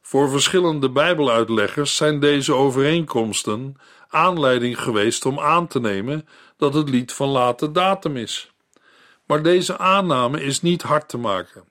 Voor 0.00 0.30
verschillende 0.30 0.90
Bijbeluitleggers 0.90 1.96
zijn 1.96 2.20
deze 2.20 2.54
overeenkomsten 2.54 3.76
aanleiding 4.08 4.80
geweest 4.82 5.26
om 5.26 5.40
aan 5.40 5.66
te 5.66 5.80
nemen 5.80 6.28
dat 6.56 6.74
het 6.74 6.88
lied 6.88 7.12
van 7.12 7.28
late 7.28 7.72
datum 7.72 8.16
is. 8.16 8.50
Maar 9.26 9.42
deze 9.42 9.78
aanname 9.78 10.42
is 10.42 10.62
niet 10.62 10.82
hard 10.82 11.08
te 11.08 11.18
maken. 11.18 11.64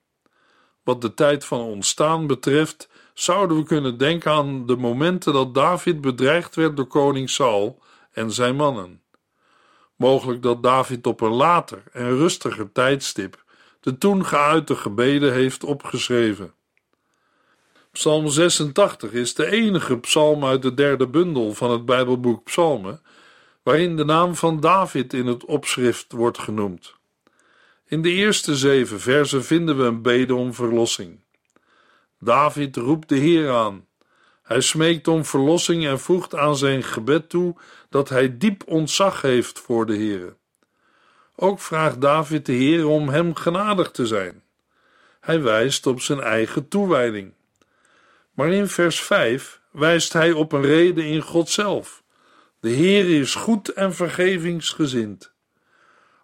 Wat 0.84 1.02
de 1.02 1.14
tijd 1.14 1.46
van 1.46 1.60
ontstaan 1.60 2.28
betreft, 2.28 2.90
zouden 3.16 3.58
we 3.58 3.64
kunnen 3.64 3.98
denken 3.98 4.32
aan 4.32 4.66
de 4.66 4.76
momenten 4.76 5.34
dat 5.34 5.54
David 5.54 6.02
bedreigd 6.02 6.56
werd 6.56 6.76
door 6.76 6.88
koning 6.88 7.30
Saul 7.30 7.82
en 8.12 8.32
zijn 8.32 8.56
mannen. 8.56 9.02
Mogelijk 9.96 10.42
dat 10.42 10.64
David 10.64 11.08
op 11.08 11.22
een 11.22 11.34
later 11.34 11.84
en 11.92 12.18
rustiger 12.18 12.72
tijdstip 12.72 13.44
de 13.80 13.98
toen 13.98 14.26
geuite 14.26 14.76
gebeden 14.76 15.34
heeft 15.34 15.64
opgeschreven. 15.64 16.54
Psalm 17.92 18.28
86 18.28 19.12
is 19.12 19.34
de 19.34 19.52
enige 19.52 20.00
psalm 20.00 20.46
uit 20.46 20.62
de 20.62 20.74
derde 20.74 21.08
bundel 21.08 21.54
van 21.54 21.72
het 21.72 21.86
Bijbelboek 21.86 22.44
Psalmen 22.44 23.02
waarin 23.64 23.96
de 23.96 24.06
naam 24.06 24.36
van 24.36 24.60
David 24.60 25.14
in 25.14 25.26
het 25.26 25.46
opschrift 25.46 26.12
wordt 26.12 26.38
genoemd. 26.38 26.96
In 27.88 28.02
de 28.02 28.10
eerste 28.10 28.56
zeven 28.56 29.00
versen 29.00 29.44
vinden 29.44 29.78
we 29.78 29.84
een 29.84 30.02
bede 30.02 30.36
om 30.36 30.54
verlossing. 30.54 31.20
David 32.20 32.76
roept 32.76 33.10
de 33.10 33.16
Heer 33.16 33.52
aan. 33.52 33.88
Hij 34.44 34.62
smeekt 34.62 35.08
om 35.08 35.26
verlossing 35.26 35.86
en 35.86 36.00
voegt 36.00 36.36
aan 36.36 36.58
zijn 36.58 36.84
gebed 36.84 37.30
toe 37.30 37.56
dat 37.90 38.10
hij 38.10 38.38
diep 38.38 38.64
ontzag 38.66 39.22
heeft 39.22 39.60
voor 39.60 39.86
de 39.86 39.96
Heer. 39.96 40.36
Ook 41.36 41.60
vraagt 41.60 42.02
David 42.02 42.46
de 42.46 42.54
Heer 42.54 42.88
om 42.88 43.10
hem 43.10 43.36
genadig 43.36 43.92
te 43.92 44.06
zijn. 44.06 44.44
Hij 45.20 45.42
wijst 45.42 45.88
op 45.88 46.02
zijn 46.02 46.20
eigen 46.20 46.68
toewijding. 46.68 47.34
Maar 48.34 48.52
in 48.52 48.68
vers 48.68 49.02
5 49.02 49.62
wijst 49.72 50.14
hij 50.14 50.32
op 50.32 50.52
een 50.52 50.62
reden 50.62 51.06
in 51.06 51.22
God 51.22 51.50
zelf. 51.50 52.04
De 52.60 52.70
Heer 52.70 53.20
is 53.20 53.36
goed 53.36 53.70
en 53.70 53.94
vergevingsgezind. 53.94 55.34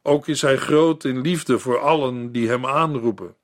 Ook 0.03 0.27
is 0.27 0.41
hij 0.41 0.57
groot 0.57 1.03
in 1.03 1.21
liefde 1.21 1.60
voor 1.60 1.79
allen 1.79 2.31
die 2.31 2.48
hem 2.48 2.65
aanroepen. 2.65 3.36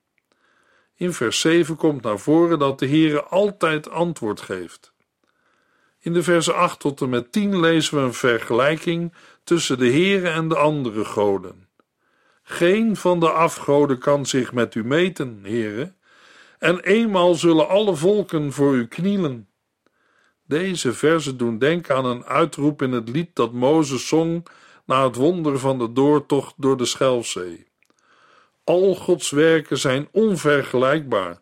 In 0.98 1.12
vers 1.12 1.40
7 1.40 1.76
komt 1.76 2.02
naar 2.02 2.18
voren 2.18 2.58
dat 2.58 2.78
de 2.78 2.86
Heer 2.86 3.22
altijd 3.22 3.90
antwoord 3.90 4.40
geeft. 4.40 4.92
In 6.00 6.12
de 6.12 6.22
versen 6.22 6.54
8 6.54 6.80
tot 6.80 7.00
en 7.00 7.08
met 7.08 7.32
10 7.32 7.60
lezen 7.60 7.98
we 7.98 8.04
een 8.04 8.14
vergelijking 8.14 9.14
tussen 9.44 9.78
de 9.78 9.90
Heere 9.90 10.28
en 10.28 10.48
de 10.48 10.56
andere 10.56 11.04
goden. 11.04 11.68
Geen 12.42 12.96
van 12.96 13.20
de 13.20 13.30
afgoden 13.30 13.98
kan 13.98 14.26
zich 14.26 14.52
met 14.52 14.74
u 14.74 14.84
meten, 14.84 15.40
Heere, 15.42 15.92
en 16.58 16.80
eenmaal 16.80 17.34
zullen 17.34 17.68
alle 17.68 17.96
volken 17.96 18.52
voor 18.52 18.74
u 18.74 18.86
knielen. 18.86 19.48
Deze 20.44 20.92
verzen 20.92 21.36
doen 21.36 21.58
denken 21.58 21.96
aan 21.96 22.04
een 22.04 22.24
uitroep 22.24 22.82
in 22.82 22.92
het 22.92 23.08
lied 23.08 23.30
dat 23.32 23.52
Mozes 23.52 24.08
zong 24.08 24.46
na 24.86 25.04
het 25.04 25.16
wonder 25.16 25.58
van 25.58 25.78
de 25.78 25.92
doortocht 25.92 26.54
door 26.56 26.76
de 26.76 26.84
Schelfzee. 26.84 27.67
Al 28.68 28.94
Gods 28.94 29.30
werken 29.30 29.78
zijn 29.78 30.08
onvergelijkbaar. 30.12 31.40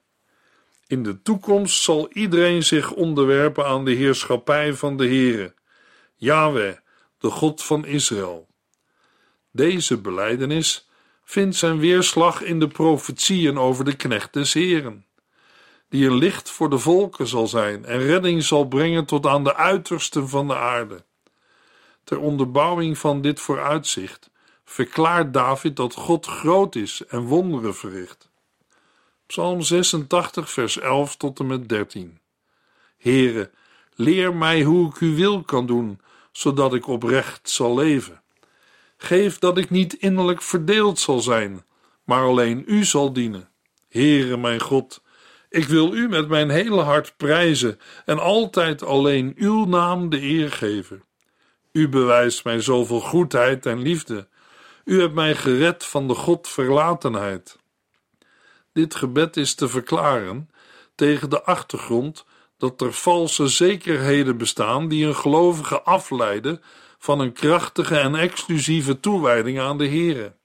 In 0.86 1.02
de 1.02 1.22
toekomst 1.22 1.82
zal 1.82 2.12
iedereen 2.12 2.62
zich 2.62 2.92
onderwerpen 2.92 3.66
aan 3.66 3.84
de 3.84 3.90
heerschappij 3.90 4.74
van 4.74 4.96
de 4.96 5.06
Heere, 5.06 5.54
Yahweh, 6.14 6.76
de 7.18 7.30
God 7.30 7.62
van 7.62 7.86
Israël. 7.86 8.48
Deze 9.52 10.00
belijdenis 10.00 10.88
vindt 11.24 11.56
zijn 11.56 11.78
weerslag 11.78 12.42
in 12.42 12.60
de 12.60 12.68
profetieën 12.68 13.58
over 13.58 13.84
de 13.84 13.96
knecht 13.96 14.32
des 14.32 14.52
Heren, 14.52 15.06
die 15.88 16.06
een 16.06 16.16
licht 16.16 16.50
voor 16.50 16.70
de 16.70 16.78
volken 16.78 17.26
zal 17.26 17.46
zijn 17.46 17.84
en 17.84 17.98
redding 17.98 18.42
zal 18.42 18.64
brengen 18.64 19.04
tot 19.04 19.26
aan 19.26 19.44
de 19.44 19.54
uitersten 19.54 20.28
van 20.28 20.46
de 20.48 20.56
aarde. 20.56 21.04
Ter 22.04 22.18
onderbouwing 22.18 22.98
van 22.98 23.20
dit 23.20 23.40
vooruitzicht 23.40 24.30
verklaart 24.66 25.34
David 25.34 25.76
dat 25.76 25.94
God 25.94 26.26
groot 26.26 26.74
is 26.74 27.02
en 27.08 27.20
wonderen 27.20 27.74
verricht. 27.74 28.28
Psalm 29.26 29.62
86, 29.62 30.50
vers 30.50 30.78
11 30.78 31.16
tot 31.16 31.38
en 31.38 31.46
met 31.46 31.68
13. 31.68 32.18
Heere, 32.98 33.50
leer 33.94 34.34
mij 34.34 34.62
hoe 34.62 34.88
ik 34.88 34.96
uw 34.96 35.14
wil 35.14 35.42
kan 35.42 35.66
doen, 35.66 36.00
zodat 36.32 36.74
ik 36.74 36.86
oprecht 36.86 37.50
zal 37.50 37.74
leven. 37.74 38.22
Geef 38.96 39.38
dat 39.38 39.58
ik 39.58 39.70
niet 39.70 39.94
innerlijk 39.94 40.42
verdeeld 40.42 40.98
zal 40.98 41.20
zijn, 41.20 41.64
maar 42.04 42.22
alleen 42.22 42.64
u 42.66 42.84
zal 42.84 43.12
dienen. 43.12 43.48
Heere 43.88 44.36
mijn 44.36 44.60
God, 44.60 45.02
ik 45.48 45.64
wil 45.64 45.94
u 45.94 46.08
met 46.08 46.28
mijn 46.28 46.50
hele 46.50 46.80
hart 46.80 47.14
prijzen 47.16 47.78
en 48.04 48.18
altijd 48.18 48.82
alleen 48.82 49.32
uw 49.36 49.64
naam 49.64 50.08
de 50.08 50.22
eer 50.22 50.52
geven. 50.52 51.04
U 51.72 51.88
bewijst 51.88 52.44
mij 52.44 52.60
zoveel 52.60 53.00
goedheid 53.00 53.66
en 53.66 53.78
liefde. 53.78 54.28
U 54.86 55.00
hebt 55.00 55.14
mij 55.14 55.34
gered 55.34 55.84
van 55.84 56.08
de 56.08 56.14
godverlatenheid. 56.14 57.58
Dit 58.72 58.94
gebed 58.94 59.36
is 59.36 59.54
te 59.54 59.68
verklaren 59.68 60.50
tegen 60.94 61.30
de 61.30 61.42
achtergrond 61.42 62.24
dat 62.58 62.80
er 62.80 62.92
valse 62.92 63.48
zekerheden 63.48 64.36
bestaan 64.36 64.88
die 64.88 65.06
een 65.06 65.14
gelovige 65.14 65.82
afleiden 65.82 66.62
van 66.98 67.20
een 67.20 67.32
krachtige 67.32 67.98
en 67.98 68.14
exclusieve 68.14 69.00
toewijding 69.00 69.60
aan 69.60 69.78
de 69.78 69.88
Here. 69.88 70.36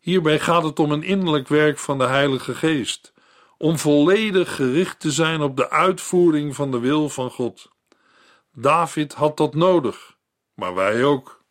Hierbij 0.00 0.40
gaat 0.40 0.62
het 0.62 0.78
om 0.78 0.92
een 0.92 1.02
innerlijk 1.02 1.48
werk 1.48 1.78
van 1.78 1.98
de 1.98 2.06
Heilige 2.06 2.54
Geest, 2.54 3.12
om 3.58 3.78
volledig 3.78 4.54
gericht 4.54 5.00
te 5.00 5.10
zijn 5.10 5.40
op 5.40 5.56
de 5.56 5.70
uitvoering 5.70 6.54
van 6.54 6.70
de 6.70 6.78
wil 6.78 7.08
van 7.08 7.30
God. 7.30 7.68
David 8.52 9.12
had 9.12 9.36
dat 9.36 9.54
nodig, 9.54 10.16
maar 10.54 10.74
wij 10.74 11.04
ook. 11.04 11.43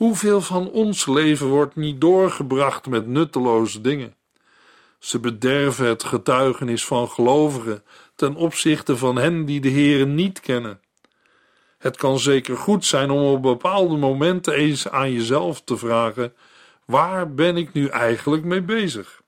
Hoeveel 0.00 0.40
van 0.40 0.70
ons 0.70 1.06
leven 1.06 1.46
wordt 1.46 1.76
niet 1.76 2.00
doorgebracht 2.00 2.86
met 2.86 3.06
nutteloze 3.06 3.80
dingen? 3.80 4.14
Ze 4.98 5.18
bederven 5.18 5.86
het 5.86 6.04
getuigenis 6.04 6.84
van 6.84 7.08
gelovigen 7.08 7.82
ten 8.14 8.34
opzichte 8.34 8.96
van 8.96 9.16
hen 9.16 9.44
die 9.44 9.60
de 9.60 9.70
Here 9.70 10.06
niet 10.06 10.40
kennen. 10.40 10.80
Het 11.78 11.96
kan 11.96 12.18
zeker 12.18 12.56
goed 12.56 12.84
zijn 12.84 13.10
om 13.10 13.22
op 13.22 13.42
bepaalde 13.42 13.96
momenten 13.96 14.54
eens 14.54 14.88
aan 14.88 15.12
jezelf 15.12 15.62
te 15.62 15.76
vragen: 15.76 16.34
waar 16.84 17.34
ben 17.34 17.56
ik 17.56 17.72
nu 17.72 17.86
eigenlijk 17.86 18.44
mee 18.44 18.62
bezig? 18.62 19.22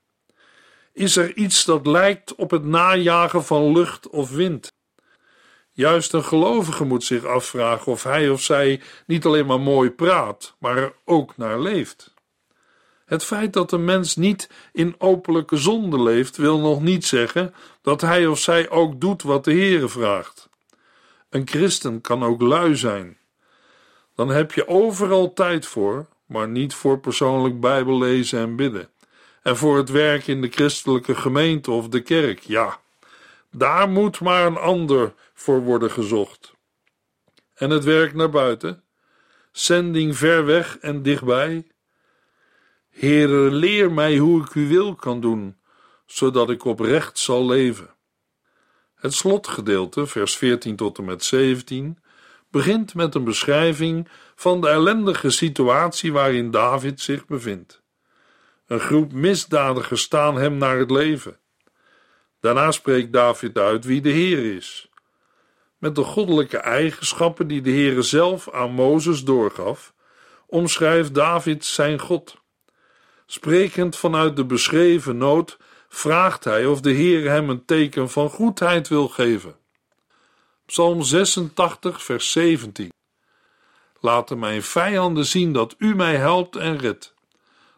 Is 0.93 1.15
er 1.15 1.35
iets 1.35 1.65
dat 1.65 1.87
lijkt 1.87 2.35
op 2.35 2.51
het 2.51 2.63
najagen 2.63 3.43
van 3.43 3.71
lucht 3.71 4.09
of 4.09 4.31
wind? 4.31 4.73
Juist 5.75 6.13
een 6.13 6.23
gelovige 6.23 6.83
moet 6.83 7.03
zich 7.03 7.25
afvragen 7.25 7.91
of 7.91 8.03
hij 8.03 8.29
of 8.29 8.41
zij 8.41 8.81
niet 9.05 9.25
alleen 9.25 9.45
maar 9.45 9.59
mooi 9.59 9.91
praat, 9.91 10.55
maar 10.57 10.77
er 10.77 10.93
ook 11.05 11.37
naar 11.37 11.59
leeft. 11.59 12.13
Het 13.05 13.23
feit 13.23 13.53
dat 13.53 13.71
een 13.71 13.85
mens 13.85 14.15
niet 14.15 14.49
in 14.71 14.95
openlijke 14.97 15.57
zonde 15.57 16.01
leeft, 16.01 16.37
wil 16.37 16.59
nog 16.59 16.81
niet 16.81 17.05
zeggen 17.05 17.53
dat 17.81 18.01
hij 18.01 18.27
of 18.27 18.39
zij 18.39 18.69
ook 18.69 19.01
doet 19.01 19.21
wat 19.21 19.43
de 19.43 19.51
Heere 19.51 19.89
vraagt. 19.89 20.49
Een 21.29 21.47
christen 21.47 22.01
kan 22.01 22.23
ook 22.23 22.41
lui 22.41 22.75
zijn. 22.75 23.17
Dan 24.15 24.29
heb 24.29 24.51
je 24.51 24.67
overal 24.67 25.33
tijd 25.33 25.65
voor, 25.65 26.07
maar 26.25 26.47
niet 26.47 26.73
voor 26.73 26.99
persoonlijk 26.99 27.59
Bijbellezen 27.59 28.39
en 28.39 28.55
bidden. 28.55 28.89
En 29.41 29.57
voor 29.57 29.77
het 29.77 29.89
werk 29.89 30.27
in 30.27 30.41
de 30.41 30.49
christelijke 30.49 31.15
gemeente 31.15 31.71
of 31.71 31.89
de 31.89 32.01
kerk, 32.01 32.39
ja, 32.39 32.79
daar 33.51 33.89
moet 33.89 34.19
maar 34.19 34.45
een 34.45 34.57
ander 34.57 35.13
voor 35.43 35.61
worden 35.61 35.91
gezocht. 35.91 36.53
En 37.53 37.69
het 37.69 37.83
werk 37.83 38.13
naar 38.13 38.29
buiten, 38.29 38.83
zending 39.51 40.17
ver 40.17 40.45
weg 40.45 40.77
en 40.77 41.01
dichtbij. 41.01 41.67
Heere, 42.89 43.51
leer 43.51 43.91
mij 43.91 44.17
hoe 44.17 44.41
ik 44.41 44.51
uw 44.51 44.67
wil 44.67 44.95
kan 44.95 45.21
doen, 45.21 45.57
zodat 46.05 46.49
ik 46.49 46.65
oprecht 46.65 47.17
zal 47.17 47.45
leven. 47.45 47.95
Het 48.95 49.13
slotgedeelte, 49.13 50.07
vers 50.07 50.37
14 50.37 50.75
tot 50.75 50.97
en 50.97 51.05
met 51.05 51.23
17, 51.23 51.99
begint 52.51 52.93
met 52.93 53.15
een 53.15 53.23
beschrijving 53.23 54.07
van 54.35 54.61
de 54.61 54.69
ellendige 54.69 55.29
situatie 55.29 56.11
waarin 56.11 56.51
David 56.51 57.01
zich 57.01 57.25
bevindt. 57.25 57.81
Een 58.67 58.79
groep 58.79 59.13
misdadigers 59.13 60.01
staan 60.01 60.35
hem 60.35 60.57
naar 60.57 60.77
het 60.77 60.91
leven. 60.91 61.39
Daarna 62.39 62.71
spreekt 62.71 63.13
David 63.13 63.57
uit 63.57 63.85
wie 63.85 64.01
de 64.01 64.09
Heer 64.09 64.55
is. 64.55 64.91
Met 65.83 65.95
de 65.95 66.03
goddelijke 66.03 66.57
eigenschappen 66.57 67.47
die 67.47 67.61
de 67.61 67.69
Heere 67.69 68.01
zelf 68.01 68.49
aan 68.49 68.71
Mozes 68.71 69.23
doorgaf, 69.23 69.93
omschrijft 70.45 71.13
David 71.13 71.65
zijn 71.65 71.99
God. 71.99 72.37
Sprekend 73.25 73.97
vanuit 73.97 74.35
de 74.35 74.45
beschreven 74.45 75.17
nood 75.17 75.57
vraagt 75.89 76.43
hij 76.43 76.65
of 76.65 76.81
de 76.81 76.91
Heer 76.91 77.29
hem 77.29 77.49
een 77.49 77.65
teken 77.65 78.09
van 78.09 78.29
goedheid 78.29 78.87
wil 78.87 79.07
geven. 79.07 79.55
Psalm 80.65 81.01
86, 81.01 82.03
vers 82.03 82.31
17. 82.31 82.91
Laten 83.99 84.39
mijn 84.39 84.63
vijanden 84.63 85.25
zien 85.25 85.53
dat 85.53 85.75
u 85.77 85.95
mij 85.95 86.15
helpt 86.15 86.55
en 86.55 86.77
redt. 86.77 87.13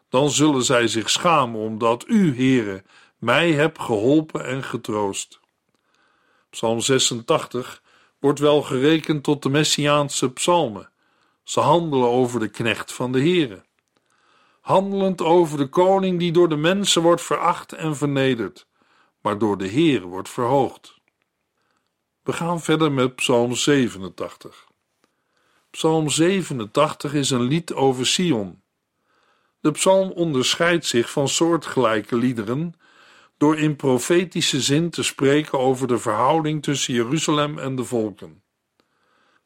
Dan 0.08 0.30
zullen 0.30 0.62
zij 0.62 0.88
zich 0.88 1.10
schamen 1.10 1.60
omdat 1.60 2.04
u, 2.08 2.36
Heere, 2.36 2.82
mij 3.18 3.52
hebt 3.52 3.80
geholpen 3.80 4.44
en 4.44 4.62
getroost. 4.62 5.40
Psalm 6.50 6.80
86 6.80 7.84
wordt 8.26 8.40
wel 8.40 8.62
gerekend 8.62 9.22
tot 9.22 9.42
de 9.42 9.48
Messiaanse 9.48 10.32
psalmen. 10.32 10.90
Ze 11.42 11.60
handelen 11.60 12.08
over 12.08 12.40
de 12.40 12.48
knecht 12.48 12.92
van 12.92 13.12
de 13.12 13.18
Heere 13.18 13.64
handelend 14.66 15.22
over 15.22 15.58
de 15.58 15.68
koning 15.68 16.18
die 16.18 16.32
door 16.32 16.48
de 16.48 16.56
mensen 16.56 17.02
wordt 17.02 17.22
veracht 17.22 17.72
en 17.72 17.96
vernederd, 17.96 18.66
maar 19.20 19.38
door 19.38 19.58
de 19.58 19.66
Heer 19.66 20.02
wordt 20.02 20.28
verhoogd. 20.28 20.94
We 22.22 22.32
gaan 22.32 22.60
verder 22.60 22.92
met 22.92 23.14
Psalm 23.14 23.54
87. 23.54 24.66
Psalm 25.70 26.08
87 26.08 27.14
is 27.14 27.30
een 27.30 27.42
lied 27.42 27.74
over 27.74 28.06
Sion. 28.06 28.62
De 29.60 29.70
psalm 29.70 30.10
onderscheidt 30.10 30.86
zich 30.86 31.10
van 31.10 31.28
soortgelijke 31.28 32.16
liederen 32.16 32.74
door 33.38 33.58
in 33.58 33.76
profetische 33.76 34.60
zin 34.60 34.90
te 34.90 35.02
spreken 35.02 35.58
over 35.58 35.88
de 35.88 35.98
verhouding 35.98 36.62
tussen 36.62 36.94
Jeruzalem 36.94 37.58
en 37.58 37.76
de 37.76 37.84
volken. 37.84 38.42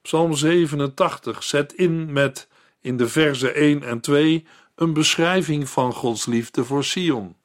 Psalm 0.03 0.35
87 0.35 1.43
zet 1.43 1.73
in 1.73 2.13
met 2.13 2.49
in 2.81 2.97
de 2.97 3.09
verzen 3.09 3.55
1 3.55 3.83
en 3.83 4.01
2 4.01 4.47
een 4.75 4.93
beschrijving 4.93 5.69
van 5.69 5.93
Gods 5.93 6.27
liefde 6.27 6.65
voor 6.65 6.85
Sion. 6.85 7.37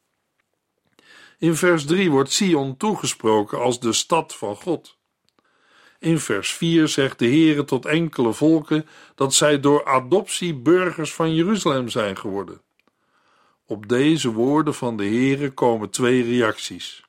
In 1.38 1.56
vers 1.56 1.84
3 1.84 2.10
wordt 2.10 2.32
Sion 2.32 2.76
toegesproken 2.76 3.58
als 3.58 3.80
de 3.80 3.92
stad 3.92 4.36
van 4.36 4.56
God. 4.56 4.98
In 5.98 6.18
vers 6.18 6.52
4 6.52 6.88
zegt 6.88 7.18
de 7.18 7.26
Heere 7.26 7.64
tot 7.64 7.86
enkele 7.86 8.32
volken 8.32 8.86
dat 9.14 9.34
zij 9.34 9.60
door 9.60 9.84
adoptie 9.84 10.54
burgers 10.54 11.14
van 11.14 11.34
Jeruzalem 11.34 11.88
zijn 11.88 12.16
geworden. 12.16 12.60
Op 13.66 13.88
deze 13.88 14.32
woorden 14.32 14.74
van 14.74 14.96
de 14.96 15.04
Heere 15.04 15.50
komen 15.50 15.90
twee 15.90 16.22
reacties. 16.22 17.04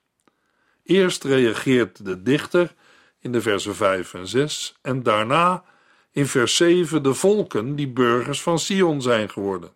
Eerst 0.84 1.24
reageert 1.24 2.06
de 2.06 2.22
dichter 2.22 2.74
in 3.20 3.32
de 3.32 3.42
versen 3.42 3.76
5 3.76 4.14
en 4.14 4.28
6 4.28 4.78
en 4.82 5.04
daarna 5.04 5.64
in 6.12 6.26
vers 6.26 6.56
7 6.56 7.04
de 7.04 7.14
volken 7.14 7.76
die 7.76 7.88
burgers 7.88 8.42
van 8.42 8.60
Sion 8.60 9.02
zijn 9.02 9.30
geworden. 9.30 9.72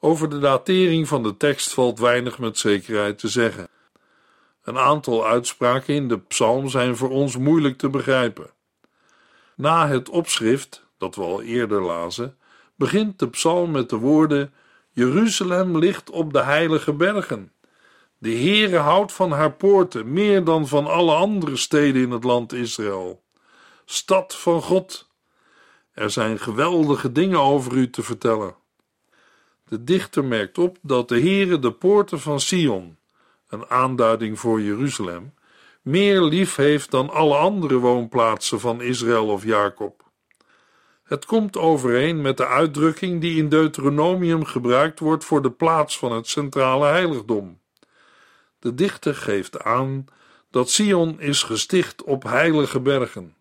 Over 0.00 0.30
de 0.30 0.38
datering 0.38 1.08
van 1.08 1.22
de 1.22 1.36
tekst 1.36 1.72
valt 1.72 1.98
weinig 1.98 2.38
met 2.38 2.58
zekerheid 2.58 3.18
te 3.18 3.28
zeggen. 3.28 3.68
Een 4.62 4.78
aantal 4.78 5.26
uitspraken 5.26 5.94
in 5.94 6.08
de 6.08 6.18
psalm 6.18 6.68
zijn 6.68 6.96
voor 6.96 7.10
ons 7.10 7.36
moeilijk 7.36 7.78
te 7.78 7.88
begrijpen. 7.88 8.50
Na 9.56 9.88
het 9.88 10.08
opschrift, 10.08 10.86
dat 10.98 11.14
we 11.14 11.22
al 11.22 11.42
eerder 11.42 11.82
lazen, 11.82 12.36
begint 12.76 13.18
de 13.18 13.28
psalm 13.28 13.70
met 13.70 13.88
de 13.88 13.96
woorden: 13.96 14.52
Jeruzalem 14.94 15.78
ligt 15.78 16.10
op 16.10 16.32
de 16.32 16.42
heilige 16.42 16.92
bergen. 16.92 17.52
De 18.18 18.30
Heere 18.30 18.76
houdt 18.76 19.12
van 19.12 19.30
haar 19.30 19.52
poorten 19.52 20.12
meer 20.12 20.44
dan 20.44 20.68
van 20.68 20.86
alle 20.86 21.14
andere 21.14 21.56
steden 21.56 22.02
in 22.02 22.10
het 22.10 22.24
land 22.24 22.52
Israël. 22.52 23.22
Stad 23.84 24.36
van 24.36 24.62
God, 24.62 25.08
er 25.92 26.10
zijn 26.10 26.38
geweldige 26.38 27.12
dingen 27.12 27.40
over 27.40 27.72
u 27.72 27.90
te 27.90 28.02
vertellen. 28.02 28.54
De 29.68 29.84
dichter 29.84 30.24
merkt 30.24 30.58
op 30.58 30.78
dat 30.82 31.08
de 31.08 31.20
Heere 31.20 31.58
de 31.58 31.72
poorten 31.72 32.20
van 32.20 32.40
Sion, 32.40 32.98
een 33.48 33.70
aanduiding 33.70 34.38
voor 34.38 34.60
Jeruzalem, 34.60 35.34
meer 35.82 36.22
lief 36.22 36.56
heeft 36.56 36.90
dan 36.90 37.10
alle 37.10 37.36
andere 37.36 37.76
woonplaatsen 37.76 38.60
van 38.60 38.80
Israël 38.80 39.28
of 39.28 39.44
Jacob. 39.44 40.01
Het 41.12 41.24
komt 41.24 41.56
overeen 41.56 42.20
met 42.20 42.36
de 42.36 42.46
uitdrukking 42.46 43.20
die 43.20 43.36
in 43.36 43.48
Deuteronomium 43.48 44.44
gebruikt 44.44 44.98
wordt 44.98 45.24
voor 45.24 45.42
de 45.42 45.50
plaats 45.50 45.98
van 45.98 46.12
het 46.12 46.26
centrale 46.26 46.86
heiligdom. 46.86 47.60
De 48.58 48.74
dichter 48.74 49.14
geeft 49.14 49.62
aan 49.62 50.04
dat 50.50 50.70
Sion 50.70 51.20
is 51.20 51.42
gesticht 51.42 52.02
op 52.02 52.22
heilige 52.22 52.80
bergen. 52.80 53.34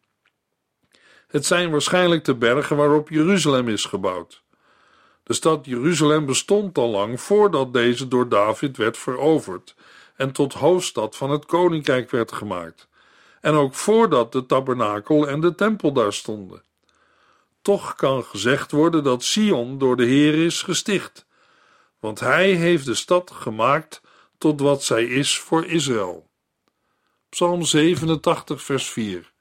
Het 1.28 1.46
zijn 1.46 1.72
waarschijnlijk 1.72 2.26
de 2.26 2.36
bergen 2.36 2.76
waarop 2.76 3.10
Jeruzalem 3.10 3.68
is 3.68 3.86
gebouwd. 3.86 4.44
De 5.24 5.34
stad 5.34 5.66
Jeruzalem 5.66 6.26
bestond 6.26 6.78
al 6.78 6.90
lang 6.90 7.22
voordat 7.22 7.74
deze 7.74 8.08
door 8.08 8.30
David 8.30 8.78
werd 8.78 8.98
veroverd 8.98 9.76
en 10.16 10.32
tot 10.32 10.54
hoofdstad 10.54 11.16
van 11.16 11.30
het 11.30 11.46
koninkrijk 11.46 12.12
werd 12.12 12.32
gemaakt, 12.32 12.88
en 13.42 13.54
ook 13.54 13.74
voordat 13.74 14.32
de 14.32 14.46
tabernakel 14.46 15.28
en 15.28 15.42
de 15.42 15.56
tempel 15.56 15.94
daar 15.94 16.14
stonden. 16.14 16.70
Toch 17.62 17.96
kan 17.96 18.24
gezegd 18.24 18.72
worden 18.72 19.04
dat 19.04 19.24
Sion 19.24 19.78
door 19.78 19.98
de 19.98 20.06
Heer 20.06 20.46
is 20.46 20.62
gesticht, 20.62 21.26
want 22.00 22.20
hij 22.20 22.52
heeft 22.52 22.86
de 22.86 22.96
stad 22.96 23.32
gemaakt 23.32 24.02
tot 24.38 24.60
wat 24.60 24.84
zij 24.84 25.04
is 25.06 25.38
voor 25.40 25.66
Israël. 25.66 26.30
Psalm 27.30 27.64
87, 27.64 28.64
vers 28.64 28.90
4. 28.90 29.32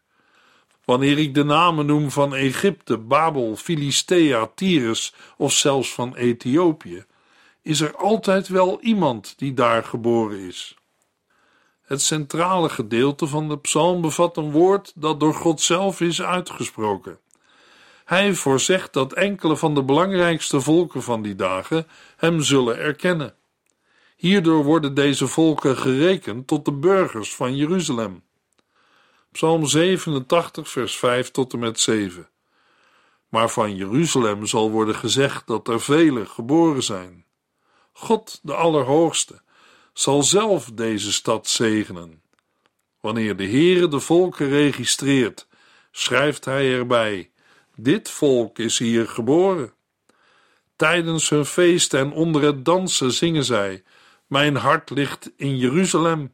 Wanneer 0.85 1.19
ik 1.19 1.35
de 1.35 1.45
namen 1.45 1.87
noem 1.87 2.11
van 2.11 2.35
Egypte, 2.35 2.99
Babel, 2.99 3.57
Filistea, 3.57 4.51
Tyrus 4.55 5.15
of 5.37 5.53
zelfs 5.53 5.95
van 5.95 6.15
Ethiopië, 6.15 7.05
is 7.63 7.81
er 7.81 7.97
altijd 7.97 8.49
wel 8.49 8.81
iemand 8.81 9.39
die 9.39 9.55
daar 9.55 9.85
geboren 9.85 10.39
is. 10.39 10.77
Het 11.83 12.03
centrale 12.03 12.69
gedeelte 12.69 13.27
van 13.27 13.49
de 13.49 13.59
psalm 13.59 14.01
bevat 14.01 14.37
een 14.37 14.51
woord 14.51 14.93
dat 14.95 15.21
door 15.21 15.35
God 15.35 15.61
zelf 15.61 16.01
is 16.01 16.23
uitgesproken. 16.23 17.19
Hij 18.11 18.35
voorzegt 18.35 18.93
dat 18.93 19.13
enkele 19.13 19.57
van 19.57 19.75
de 19.75 19.83
belangrijkste 19.83 20.61
volken 20.61 21.03
van 21.03 21.23
die 21.23 21.35
dagen 21.35 21.87
hem 22.17 22.43
zullen 22.43 22.79
erkennen. 22.79 23.35
Hierdoor 24.17 24.65
worden 24.65 24.95
deze 24.95 25.27
volken 25.27 25.77
gerekend 25.77 26.47
tot 26.47 26.65
de 26.65 26.73
burgers 26.73 27.35
van 27.35 27.57
Jeruzalem. 27.57 28.23
Psalm 29.33 29.67
87, 29.67 30.69
vers 30.69 30.97
5 30.97 31.31
tot 31.31 31.53
en 31.53 31.59
met 31.59 31.81
7. 31.81 32.29
Maar 33.29 33.51
van 33.51 33.77
Jeruzalem 33.77 34.47
zal 34.47 34.71
worden 34.71 34.95
gezegd 34.95 35.47
dat 35.47 35.69
er 35.69 35.81
velen 35.81 36.27
geboren 36.27 36.83
zijn. 36.83 37.25
God, 37.93 38.41
de 38.43 38.55
Allerhoogste, 38.55 39.41
zal 39.93 40.23
zelf 40.23 40.71
deze 40.75 41.13
stad 41.13 41.49
zegenen. 41.49 42.23
Wanneer 43.01 43.37
de 43.37 43.47
Heere 43.47 43.89
de 43.89 44.01
volken 44.01 44.49
registreert, 44.49 45.47
schrijft 45.91 46.45
hij 46.45 46.73
erbij: 46.73 47.31
Dit 47.83 48.11
volk 48.11 48.59
is 48.59 48.79
hier 48.79 49.09
geboren. 49.09 49.73
Tijdens 50.77 51.29
hun 51.29 51.45
feesten 51.45 52.01
en 52.01 52.13
onder 52.13 52.43
het 52.43 52.65
dansen 52.65 53.13
zingen 53.13 53.45
zij: 53.45 53.83
Mijn 54.27 54.57
hart 54.57 54.91
ligt 54.91 55.31
in 55.37 55.57
Jeruzalem. 55.57 56.33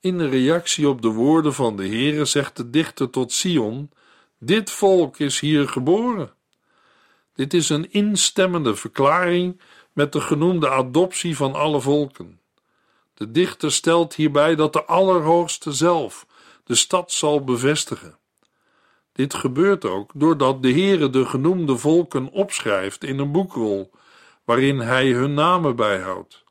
In 0.00 0.20
reactie 0.20 0.88
op 0.88 1.02
de 1.02 1.08
woorden 1.08 1.54
van 1.54 1.76
de 1.76 1.86
Heere 1.86 2.24
zegt 2.24 2.56
de 2.56 2.70
dichter 2.70 3.10
tot 3.10 3.32
Sion: 3.32 3.90
Dit 4.38 4.70
volk 4.70 5.18
is 5.18 5.40
hier 5.40 5.68
geboren. 5.68 6.32
Dit 7.34 7.54
is 7.54 7.68
een 7.68 7.92
instemmende 7.92 8.74
verklaring 8.76 9.60
met 9.92 10.12
de 10.12 10.20
genoemde 10.20 10.70
adoptie 10.70 11.36
van 11.36 11.54
alle 11.54 11.80
volken. 11.80 12.40
De 13.14 13.30
dichter 13.30 13.72
stelt 13.72 14.14
hierbij 14.14 14.54
dat 14.54 14.72
de 14.72 14.84
Allerhoogste 14.84 15.72
zelf 15.72 16.26
de 16.64 16.74
stad 16.74 17.12
zal 17.12 17.44
bevestigen. 17.44 18.18
Dit 19.14 19.34
gebeurt 19.34 19.84
ook 19.84 20.10
doordat 20.14 20.62
de 20.62 20.72
Heere 20.72 21.10
de 21.10 21.24
genoemde 21.24 21.76
volken 21.76 22.30
opschrijft 22.30 23.04
in 23.04 23.18
een 23.18 23.32
boekrol, 23.32 23.90
waarin 24.44 24.78
hij 24.78 25.10
hun 25.10 25.34
namen 25.34 25.76
bijhoudt. 25.76 26.44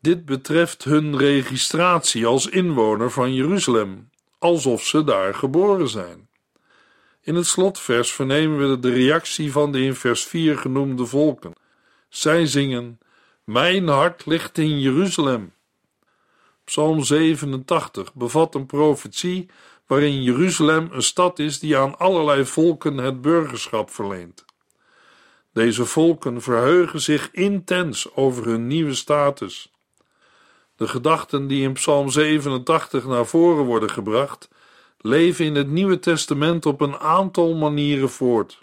Dit 0.00 0.24
betreft 0.24 0.84
hun 0.84 1.18
registratie 1.18 2.26
als 2.26 2.46
inwoner 2.46 3.10
van 3.10 3.34
Jeruzalem, 3.34 4.10
alsof 4.38 4.82
ze 4.82 5.04
daar 5.04 5.34
geboren 5.34 5.88
zijn. 5.88 6.28
In 7.20 7.34
het 7.34 7.46
slotvers 7.46 8.12
vernemen 8.12 8.70
we 8.70 8.78
de 8.78 8.90
reactie 8.90 9.52
van 9.52 9.72
de 9.72 9.80
in 9.80 9.94
vers 9.94 10.24
4 10.24 10.58
genoemde 10.58 11.06
volken. 11.06 11.52
Zij 12.08 12.46
zingen: 12.46 12.98
Mijn 13.44 13.88
hart 13.88 14.26
ligt 14.26 14.58
in 14.58 14.80
Jeruzalem. 14.80 15.52
Psalm 16.64 17.02
87 17.02 18.14
bevat 18.14 18.54
een 18.54 18.66
profetie 18.66 19.50
waarin 19.86 20.22
Jeruzalem 20.22 20.88
een 20.92 21.02
stad 21.02 21.38
is 21.38 21.58
die 21.58 21.76
aan 21.76 21.98
allerlei 21.98 22.44
volken 22.44 22.96
het 22.96 23.20
burgerschap 23.20 23.90
verleent. 23.90 24.44
Deze 25.52 25.84
volken 25.84 26.42
verheugen 26.42 27.00
zich 27.00 27.30
intens 27.32 28.14
over 28.14 28.44
hun 28.44 28.66
nieuwe 28.66 28.94
status. 28.94 29.72
De 30.76 30.88
gedachten 30.88 31.46
die 31.46 31.62
in 31.62 31.72
Psalm 31.72 32.08
87 32.08 33.06
naar 33.06 33.26
voren 33.26 33.64
worden 33.64 33.90
gebracht, 33.90 34.48
leven 34.98 35.44
in 35.44 35.54
het 35.54 35.68
Nieuwe 35.68 35.98
Testament 35.98 36.66
op 36.66 36.80
een 36.80 36.98
aantal 36.98 37.54
manieren 37.54 38.10
voort. 38.10 38.62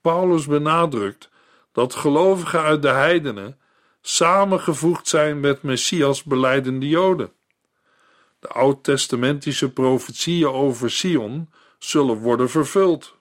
Paulus 0.00 0.46
benadrukt 0.46 1.30
dat 1.72 1.94
gelovigen 1.94 2.60
uit 2.60 2.82
de 2.82 2.88
heidenen 2.88 3.58
samengevoegd 4.00 5.08
zijn 5.08 5.40
met 5.40 5.62
Messias 5.62 6.22
beleidende 6.22 6.88
Joden. 6.88 7.32
De 8.42 8.48
oud-testamentische 8.48 9.72
profetieën 9.72 10.48
over 10.48 10.90
Sion 10.90 11.50
zullen 11.78 12.16
worden 12.16 12.50
vervuld. 12.50 13.16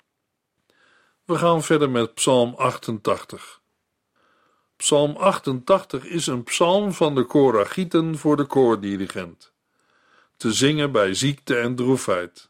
We 1.26 1.38
gaan 1.38 1.64
verder 1.64 1.90
met 1.90 2.14
Psalm 2.14 2.54
88. 2.58 3.62
Psalm 4.76 5.16
88 5.16 6.06
is 6.06 6.28
een 6.28 6.44
psalm 6.44 6.94
van 6.94 7.16
de 7.16 7.24
Koragieten 7.24 8.18
voor 8.18 8.38
de 8.38 8.46
koordirigent. 8.46 9.54
Te 10.38 10.54
zingen 10.54 10.92
bij 10.92 11.14
ziekte 11.14 11.58
en 11.58 11.76
droefheid. 11.76 12.50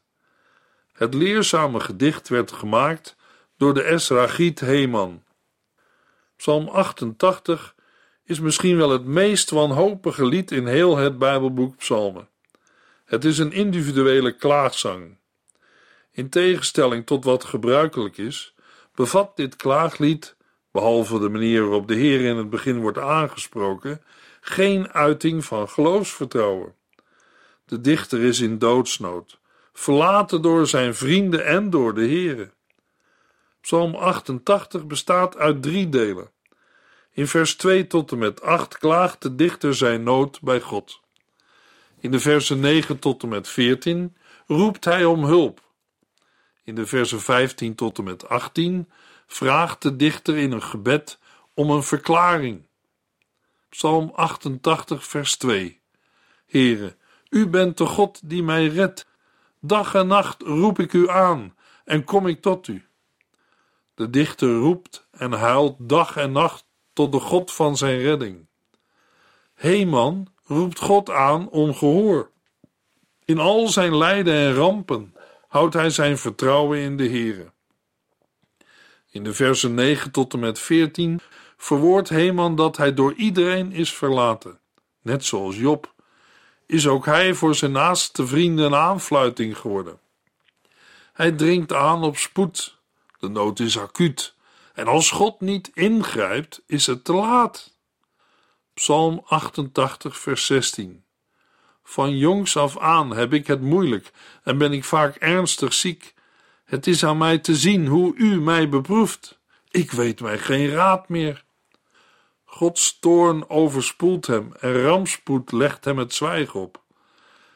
Het 0.92 1.14
leerzame 1.14 1.80
gedicht 1.80 2.28
werd 2.28 2.52
gemaakt 2.52 3.16
door 3.56 3.74
de 3.74 3.82
Esragiet 3.82 4.60
Heman. 4.60 5.22
Psalm 6.36 6.68
88 6.68 7.74
is 8.24 8.40
misschien 8.40 8.76
wel 8.76 8.90
het 8.90 9.04
meest 9.04 9.50
wanhopige 9.50 10.26
lied 10.26 10.50
in 10.50 10.66
heel 10.66 10.96
het 10.96 11.18
Bijbelboek 11.18 11.76
Psalmen. 11.76 12.30
Het 13.12 13.24
is 13.24 13.38
een 13.38 13.52
individuele 13.52 14.36
klaagzang. 14.36 15.16
In 16.12 16.28
tegenstelling 16.28 17.06
tot 17.06 17.24
wat 17.24 17.44
gebruikelijk 17.44 18.18
is, 18.18 18.54
bevat 18.94 19.36
dit 19.36 19.56
klaaglied 19.56 20.36
behalve 20.70 21.18
de 21.18 21.28
manier 21.28 21.62
waarop 21.62 21.88
de 21.88 21.94
Heer 21.94 22.20
in 22.20 22.36
het 22.36 22.50
begin 22.50 22.80
wordt 22.80 22.98
aangesproken, 22.98 24.02
geen 24.40 24.92
uiting 24.92 25.44
van 25.44 25.68
geloofsvertrouwen. 25.68 26.74
De 27.64 27.80
dichter 27.80 28.20
is 28.20 28.40
in 28.40 28.58
doodsnood, 28.58 29.38
verlaten 29.72 30.42
door 30.42 30.66
zijn 30.66 30.94
vrienden 30.94 31.44
en 31.44 31.70
door 31.70 31.94
de 31.94 32.06
Heere. 32.06 32.50
Psalm 33.60 33.94
88 33.94 34.86
bestaat 34.86 35.36
uit 35.36 35.62
drie 35.62 35.88
delen. 35.88 36.30
In 37.10 37.26
vers 37.26 37.56
2 37.56 37.86
tot 37.86 38.12
en 38.12 38.18
met 38.18 38.42
8 38.42 38.78
klaagt 38.78 39.22
de 39.22 39.34
dichter 39.34 39.74
zijn 39.74 40.02
nood 40.02 40.40
bij 40.40 40.60
God. 40.60 41.01
In 42.02 42.10
de 42.10 42.20
versen 42.20 42.60
9 42.60 42.98
tot 42.98 43.22
en 43.22 43.28
met 43.28 43.48
14 43.48 44.16
roept 44.46 44.84
hij 44.84 45.04
om 45.04 45.24
hulp. 45.24 45.62
In 46.64 46.74
de 46.74 46.86
versen 46.86 47.20
15 47.20 47.74
tot 47.74 47.98
en 47.98 48.04
met 48.04 48.28
18 48.28 48.90
vraagt 49.26 49.82
de 49.82 49.96
dichter 49.96 50.36
in 50.36 50.52
een 50.52 50.62
gebed 50.62 51.18
om 51.54 51.70
een 51.70 51.82
verklaring. 51.82 52.66
Psalm 53.68 54.12
88, 54.14 55.06
vers 55.06 55.36
2. 55.36 55.80
Heere, 56.46 56.96
u 57.28 57.48
bent 57.48 57.78
de 57.78 57.86
God 57.86 58.20
die 58.24 58.42
mij 58.42 58.66
redt. 58.66 59.06
Dag 59.60 59.94
en 59.94 60.06
nacht 60.06 60.42
roep 60.42 60.78
ik 60.78 60.92
u 60.92 61.08
aan 61.08 61.56
en 61.84 62.04
kom 62.04 62.26
ik 62.26 62.40
tot 62.40 62.68
u. 62.68 62.86
De 63.94 64.10
dichter 64.10 64.54
roept 64.54 65.06
en 65.10 65.32
huilt 65.32 65.76
dag 65.78 66.16
en 66.16 66.32
nacht 66.32 66.66
tot 66.92 67.12
de 67.12 67.20
God 67.20 67.52
van 67.52 67.76
zijn 67.76 67.98
redding. 67.98 68.46
Heeman 69.54 70.32
roept 70.52 70.78
God 70.78 71.10
aan 71.10 71.48
om 71.48 71.74
gehoor. 71.74 72.30
In 73.24 73.38
al 73.38 73.68
zijn 73.68 73.96
lijden 73.96 74.34
en 74.34 74.54
rampen 74.54 75.14
houdt 75.48 75.74
hij 75.74 75.90
zijn 75.90 76.18
vertrouwen 76.18 76.78
in 76.78 76.96
de 76.96 77.08
Heere. 77.08 77.52
In 79.10 79.24
de 79.24 79.34
versen 79.34 79.74
9 79.74 80.10
tot 80.10 80.32
en 80.32 80.38
met 80.38 80.58
14 80.58 81.20
verwoordt 81.56 82.08
Heman 82.08 82.56
dat 82.56 82.76
hij 82.76 82.94
door 82.94 83.14
iedereen 83.14 83.72
is 83.72 83.94
verlaten. 83.94 84.58
Net 85.02 85.24
zoals 85.24 85.56
Job 85.56 85.94
is 86.66 86.86
ook 86.86 87.06
hij 87.06 87.34
voor 87.34 87.54
zijn 87.54 87.72
naaste 87.72 88.26
vrienden 88.26 88.64
een 88.64 88.74
aanfluiting 88.74 89.58
geworden. 89.58 89.98
Hij 91.12 91.32
dringt 91.32 91.72
aan 91.72 92.02
op 92.02 92.16
spoed. 92.16 92.78
De 93.18 93.28
nood 93.28 93.60
is 93.60 93.78
acuut. 93.78 94.34
En 94.74 94.86
als 94.86 95.10
God 95.10 95.40
niet 95.40 95.70
ingrijpt, 95.74 96.62
is 96.66 96.86
het 96.86 97.04
te 97.04 97.12
laat. 97.12 97.76
Psalm 98.74 99.22
88, 99.24 100.18
vers 100.18 100.46
16. 100.46 101.04
Van 101.84 102.16
jongs 102.16 102.56
af 102.56 102.78
aan 102.78 103.16
heb 103.16 103.32
ik 103.32 103.46
het 103.46 103.60
moeilijk 103.60 104.10
en 104.42 104.58
ben 104.58 104.72
ik 104.72 104.84
vaak 104.84 105.16
ernstig 105.16 105.72
ziek. 105.72 106.14
Het 106.64 106.86
is 106.86 107.04
aan 107.04 107.18
mij 107.18 107.38
te 107.38 107.56
zien 107.56 107.86
hoe 107.86 108.14
u 108.16 108.40
mij 108.40 108.68
beproeft. 108.68 109.38
Ik 109.70 109.90
weet 109.90 110.20
mij 110.20 110.38
geen 110.38 110.68
raad 110.68 111.08
meer. 111.08 111.44
Gods 112.44 112.98
toorn 112.98 113.50
overspoelt 113.50 114.26
hem 114.26 114.52
en 114.60 114.82
rampspoed 114.82 115.52
legt 115.52 115.84
hem 115.84 115.98
het 115.98 116.14
zwijgen 116.14 116.60
op. 116.60 116.80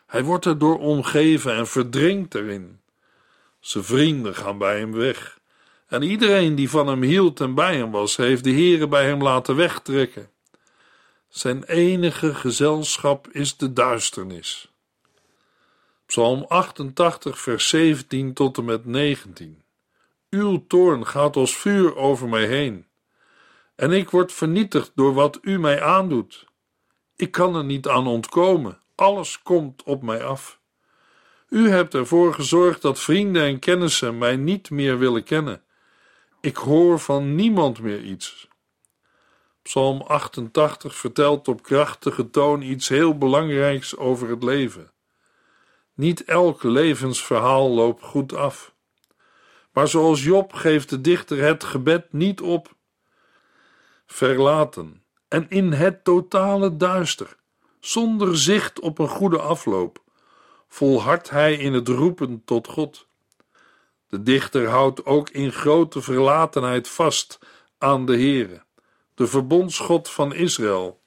Hij 0.06 0.24
wordt 0.24 0.44
er 0.44 0.58
door 0.58 0.78
omgeven 0.78 1.54
en 1.54 1.66
verdrinkt 1.66 2.34
erin. 2.34 2.80
Zijn 3.60 3.84
vrienden 3.84 4.34
gaan 4.34 4.58
bij 4.58 4.78
hem 4.78 4.92
weg. 4.92 5.38
En 5.86 6.02
iedereen 6.02 6.54
die 6.54 6.70
van 6.70 6.86
hem 6.86 7.02
hield 7.02 7.40
en 7.40 7.54
bij 7.54 7.76
hem 7.76 7.90
was, 7.90 8.16
heeft 8.16 8.44
de 8.44 8.52
Heere 8.52 8.88
bij 8.88 9.06
hem 9.06 9.22
laten 9.22 9.56
wegtrekken. 9.56 10.30
Zijn 11.36 11.64
enige 11.64 12.34
gezelschap 12.34 13.28
is 13.28 13.56
de 13.56 13.72
duisternis. 13.72 14.72
Psalm 16.06 16.44
88, 16.48 17.38
vers 17.38 17.68
17 17.68 18.34
tot 18.34 18.58
en 18.58 18.64
met 18.64 18.84
19. 18.84 19.62
Uw 20.30 20.66
toorn 20.66 21.06
gaat 21.06 21.36
als 21.36 21.56
vuur 21.56 21.96
over 21.96 22.28
mij 22.28 22.46
heen, 22.46 22.86
en 23.74 23.92
ik 23.92 24.10
word 24.10 24.32
vernietigd 24.32 24.92
door 24.94 25.14
wat 25.14 25.38
u 25.42 25.58
mij 25.58 25.82
aandoet. 25.82 26.46
Ik 27.16 27.30
kan 27.30 27.56
er 27.56 27.64
niet 27.64 27.88
aan 27.88 28.06
ontkomen, 28.06 28.80
alles 28.94 29.42
komt 29.42 29.82
op 29.82 30.02
mij 30.02 30.24
af. 30.24 30.60
U 31.48 31.68
hebt 31.68 31.94
ervoor 31.94 32.34
gezorgd 32.34 32.82
dat 32.82 33.00
vrienden 33.00 33.42
en 33.42 33.58
kennissen 33.58 34.18
mij 34.18 34.36
niet 34.36 34.70
meer 34.70 34.98
willen 34.98 35.24
kennen. 35.24 35.62
Ik 36.40 36.56
hoor 36.56 36.98
van 36.98 37.34
niemand 37.34 37.80
meer 37.80 38.02
iets. 38.02 38.48
Psalm 39.66 40.00
88 40.00 40.96
vertelt 40.96 41.48
op 41.48 41.62
krachtige 41.62 42.30
toon 42.30 42.62
iets 42.62 42.88
heel 42.88 43.18
belangrijks 43.18 43.96
over 43.96 44.28
het 44.28 44.42
leven. 44.42 44.92
Niet 45.94 46.24
elk 46.24 46.62
levensverhaal 46.62 47.70
loopt 47.70 48.02
goed 48.02 48.34
af. 48.34 48.74
Maar 49.72 49.88
zoals 49.88 50.24
Job 50.24 50.52
geeft 50.52 50.88
de 50.88 51.00
dichter 51.00 51.42
het 51.42 51.64
gebed 51.64 52.12
niet 52.12 52.40
op. 52.40 52.74
Verlaten 54.06 55.02
en 55.28 55.46
in 55.48 55.72
het 55.72 56.04
totale 56.04 56.76
duister, 56.76 57.36
zonder 57.80 58.38
zicht 58.38 58.80
op 58.80 58.98
een 58.98 59.08
goede 59.08 59.38
afloop, 59.38 60.02
volhardt 60.68 61.30
hij 61.30 61.54
in 61.54 61.72
het 61.72 61.88
roepen 61.88 62.42
tot 62.44 62.68
God. 62.68 63.06
De 64.08 64.22
dichter 64.22 64.68
houdt 64.68 65.06
ook 65.06 65.30
in 65.30 65.52
grote 65.52 66.02
verlatenheid 66.02 66.88
vast 66.88 67.38
aan 67.78 68.06
de 68.06 68.12
Heere, 68.12 68.64
de 69.16 69.26
verbondsgod 69.26 70.10
van 70.10 70.34
Israël, 70.34 71.00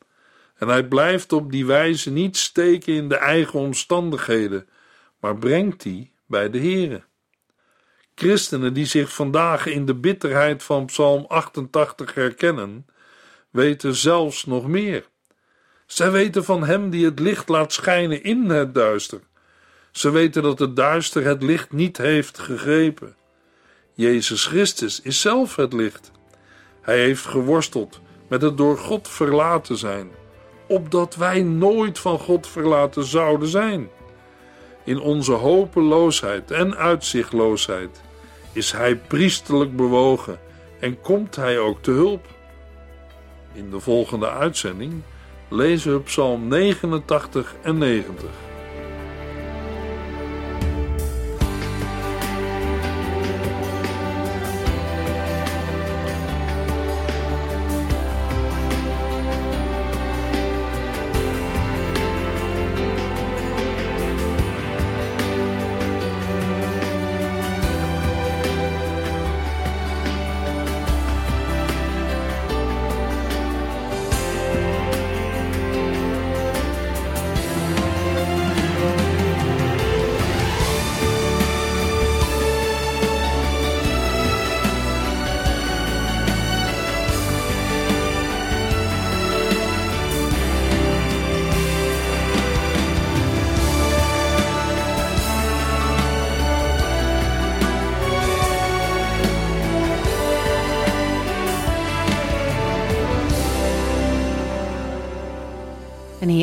en 0.56 0.68
hij 0.68 0.88
blijft 0.88 1.32
op 1.34 1.52
die 1.52 1.66
wijze 1.66 2.12
niet 2.12 2.38
steken 2.38 2.94
in 2.94 3.10
de 3.10 3.18
eigen 3.18 3.60
omstandigheden, 3.60 4.68
maar 5.20 5.38
brengt 5.38 5.84
die 5.84 6.12
bij 6.26 6.50
de 6.50 6.58
Heere. 6.58 7.04
Christenen 8.16 8.74
die 8.74 8.86
zich 8.86 9.14
vandaag 9.14 9.66
in 9.66 9.86
de 9.86 9.96
bitterheid 9.96 10.64
van 10.64 10.86
Psalm 10.86 11.26
88 11.28 12.14
herkennen, 12.14 12.86
weten 13.50 13.96
zelfs 13.96 14.46
nog 14.46 14.68
meer. 14.68 15.06
Zij 15.86 16.12
weten 16.12 16.44
van 16.44 16.64
Hem 16.64 16.90
die 16.90 17.06
het 17.06 17.20
licht 17.20 17.50
laat 17.50 17.74
schijnen 17.74 18.24
in 18.24 18.50
het 18.50 18.74
duister. 18.74 19.20
Ze 19.92 20.10
weten 20.10 20.44
dat 20.44 20.60
het 20.60 20.76
duister 20.76 21.24
het 21.24 21.44
licht 21.44 21.72
niet 21.72 21.98
heeft 21.98 22.40
gegrepen. 22.40 23.16
Jezus 23.94 24.46
Christus 24.46 25.02
is 25.02 25.22
zelf 25.22 25.56
het 25.56 25.74
licht. 25.74 26.12
Hij 26.90 27.00
heeft 27.00 27.26
geworsteld 27.26 28.02
met 28.28 28.42
het 28.42 28.58
door 28.58 28.78
God 28.78 29.08
verlaten 29.08 29.78
zijn, 29.78 30.10
opdat 30.68 31.16
wij 31.16 31.44
nooit 31.44 32.00
van 32.00 32.20
God 32.20 32.48
verlaten 32.48 33.04
zouden 33.04 33.48
zijn. 33.48 33.90
In 34.84 35.00
onze 35.00 35.32
hopeloosheid 35.32 36.52
en 36.52 36.76
uitzichtloosheid 36.76 38.02
is 38.54 38.72
Hij 38.72 38.96
priesterlijk 38.96 39.76
bewogen 39.76 40.40
en 40.80 41.02
komt 41.02 41.36
Hij 41.36 41.60
ook 41.60 41.82
te 41.82 41.92
hulp. 41.92 42.26
In 43.54 43.70
de 43.70 43.80
volgende 43.80 44.30
uitzending 44.30 44.94
lezen 45.50 45.94
we 45.94 46.00
Psalm 46.00 46.48
89 46.48 47.56
en 47.62 47.78
90. 47.78 48.49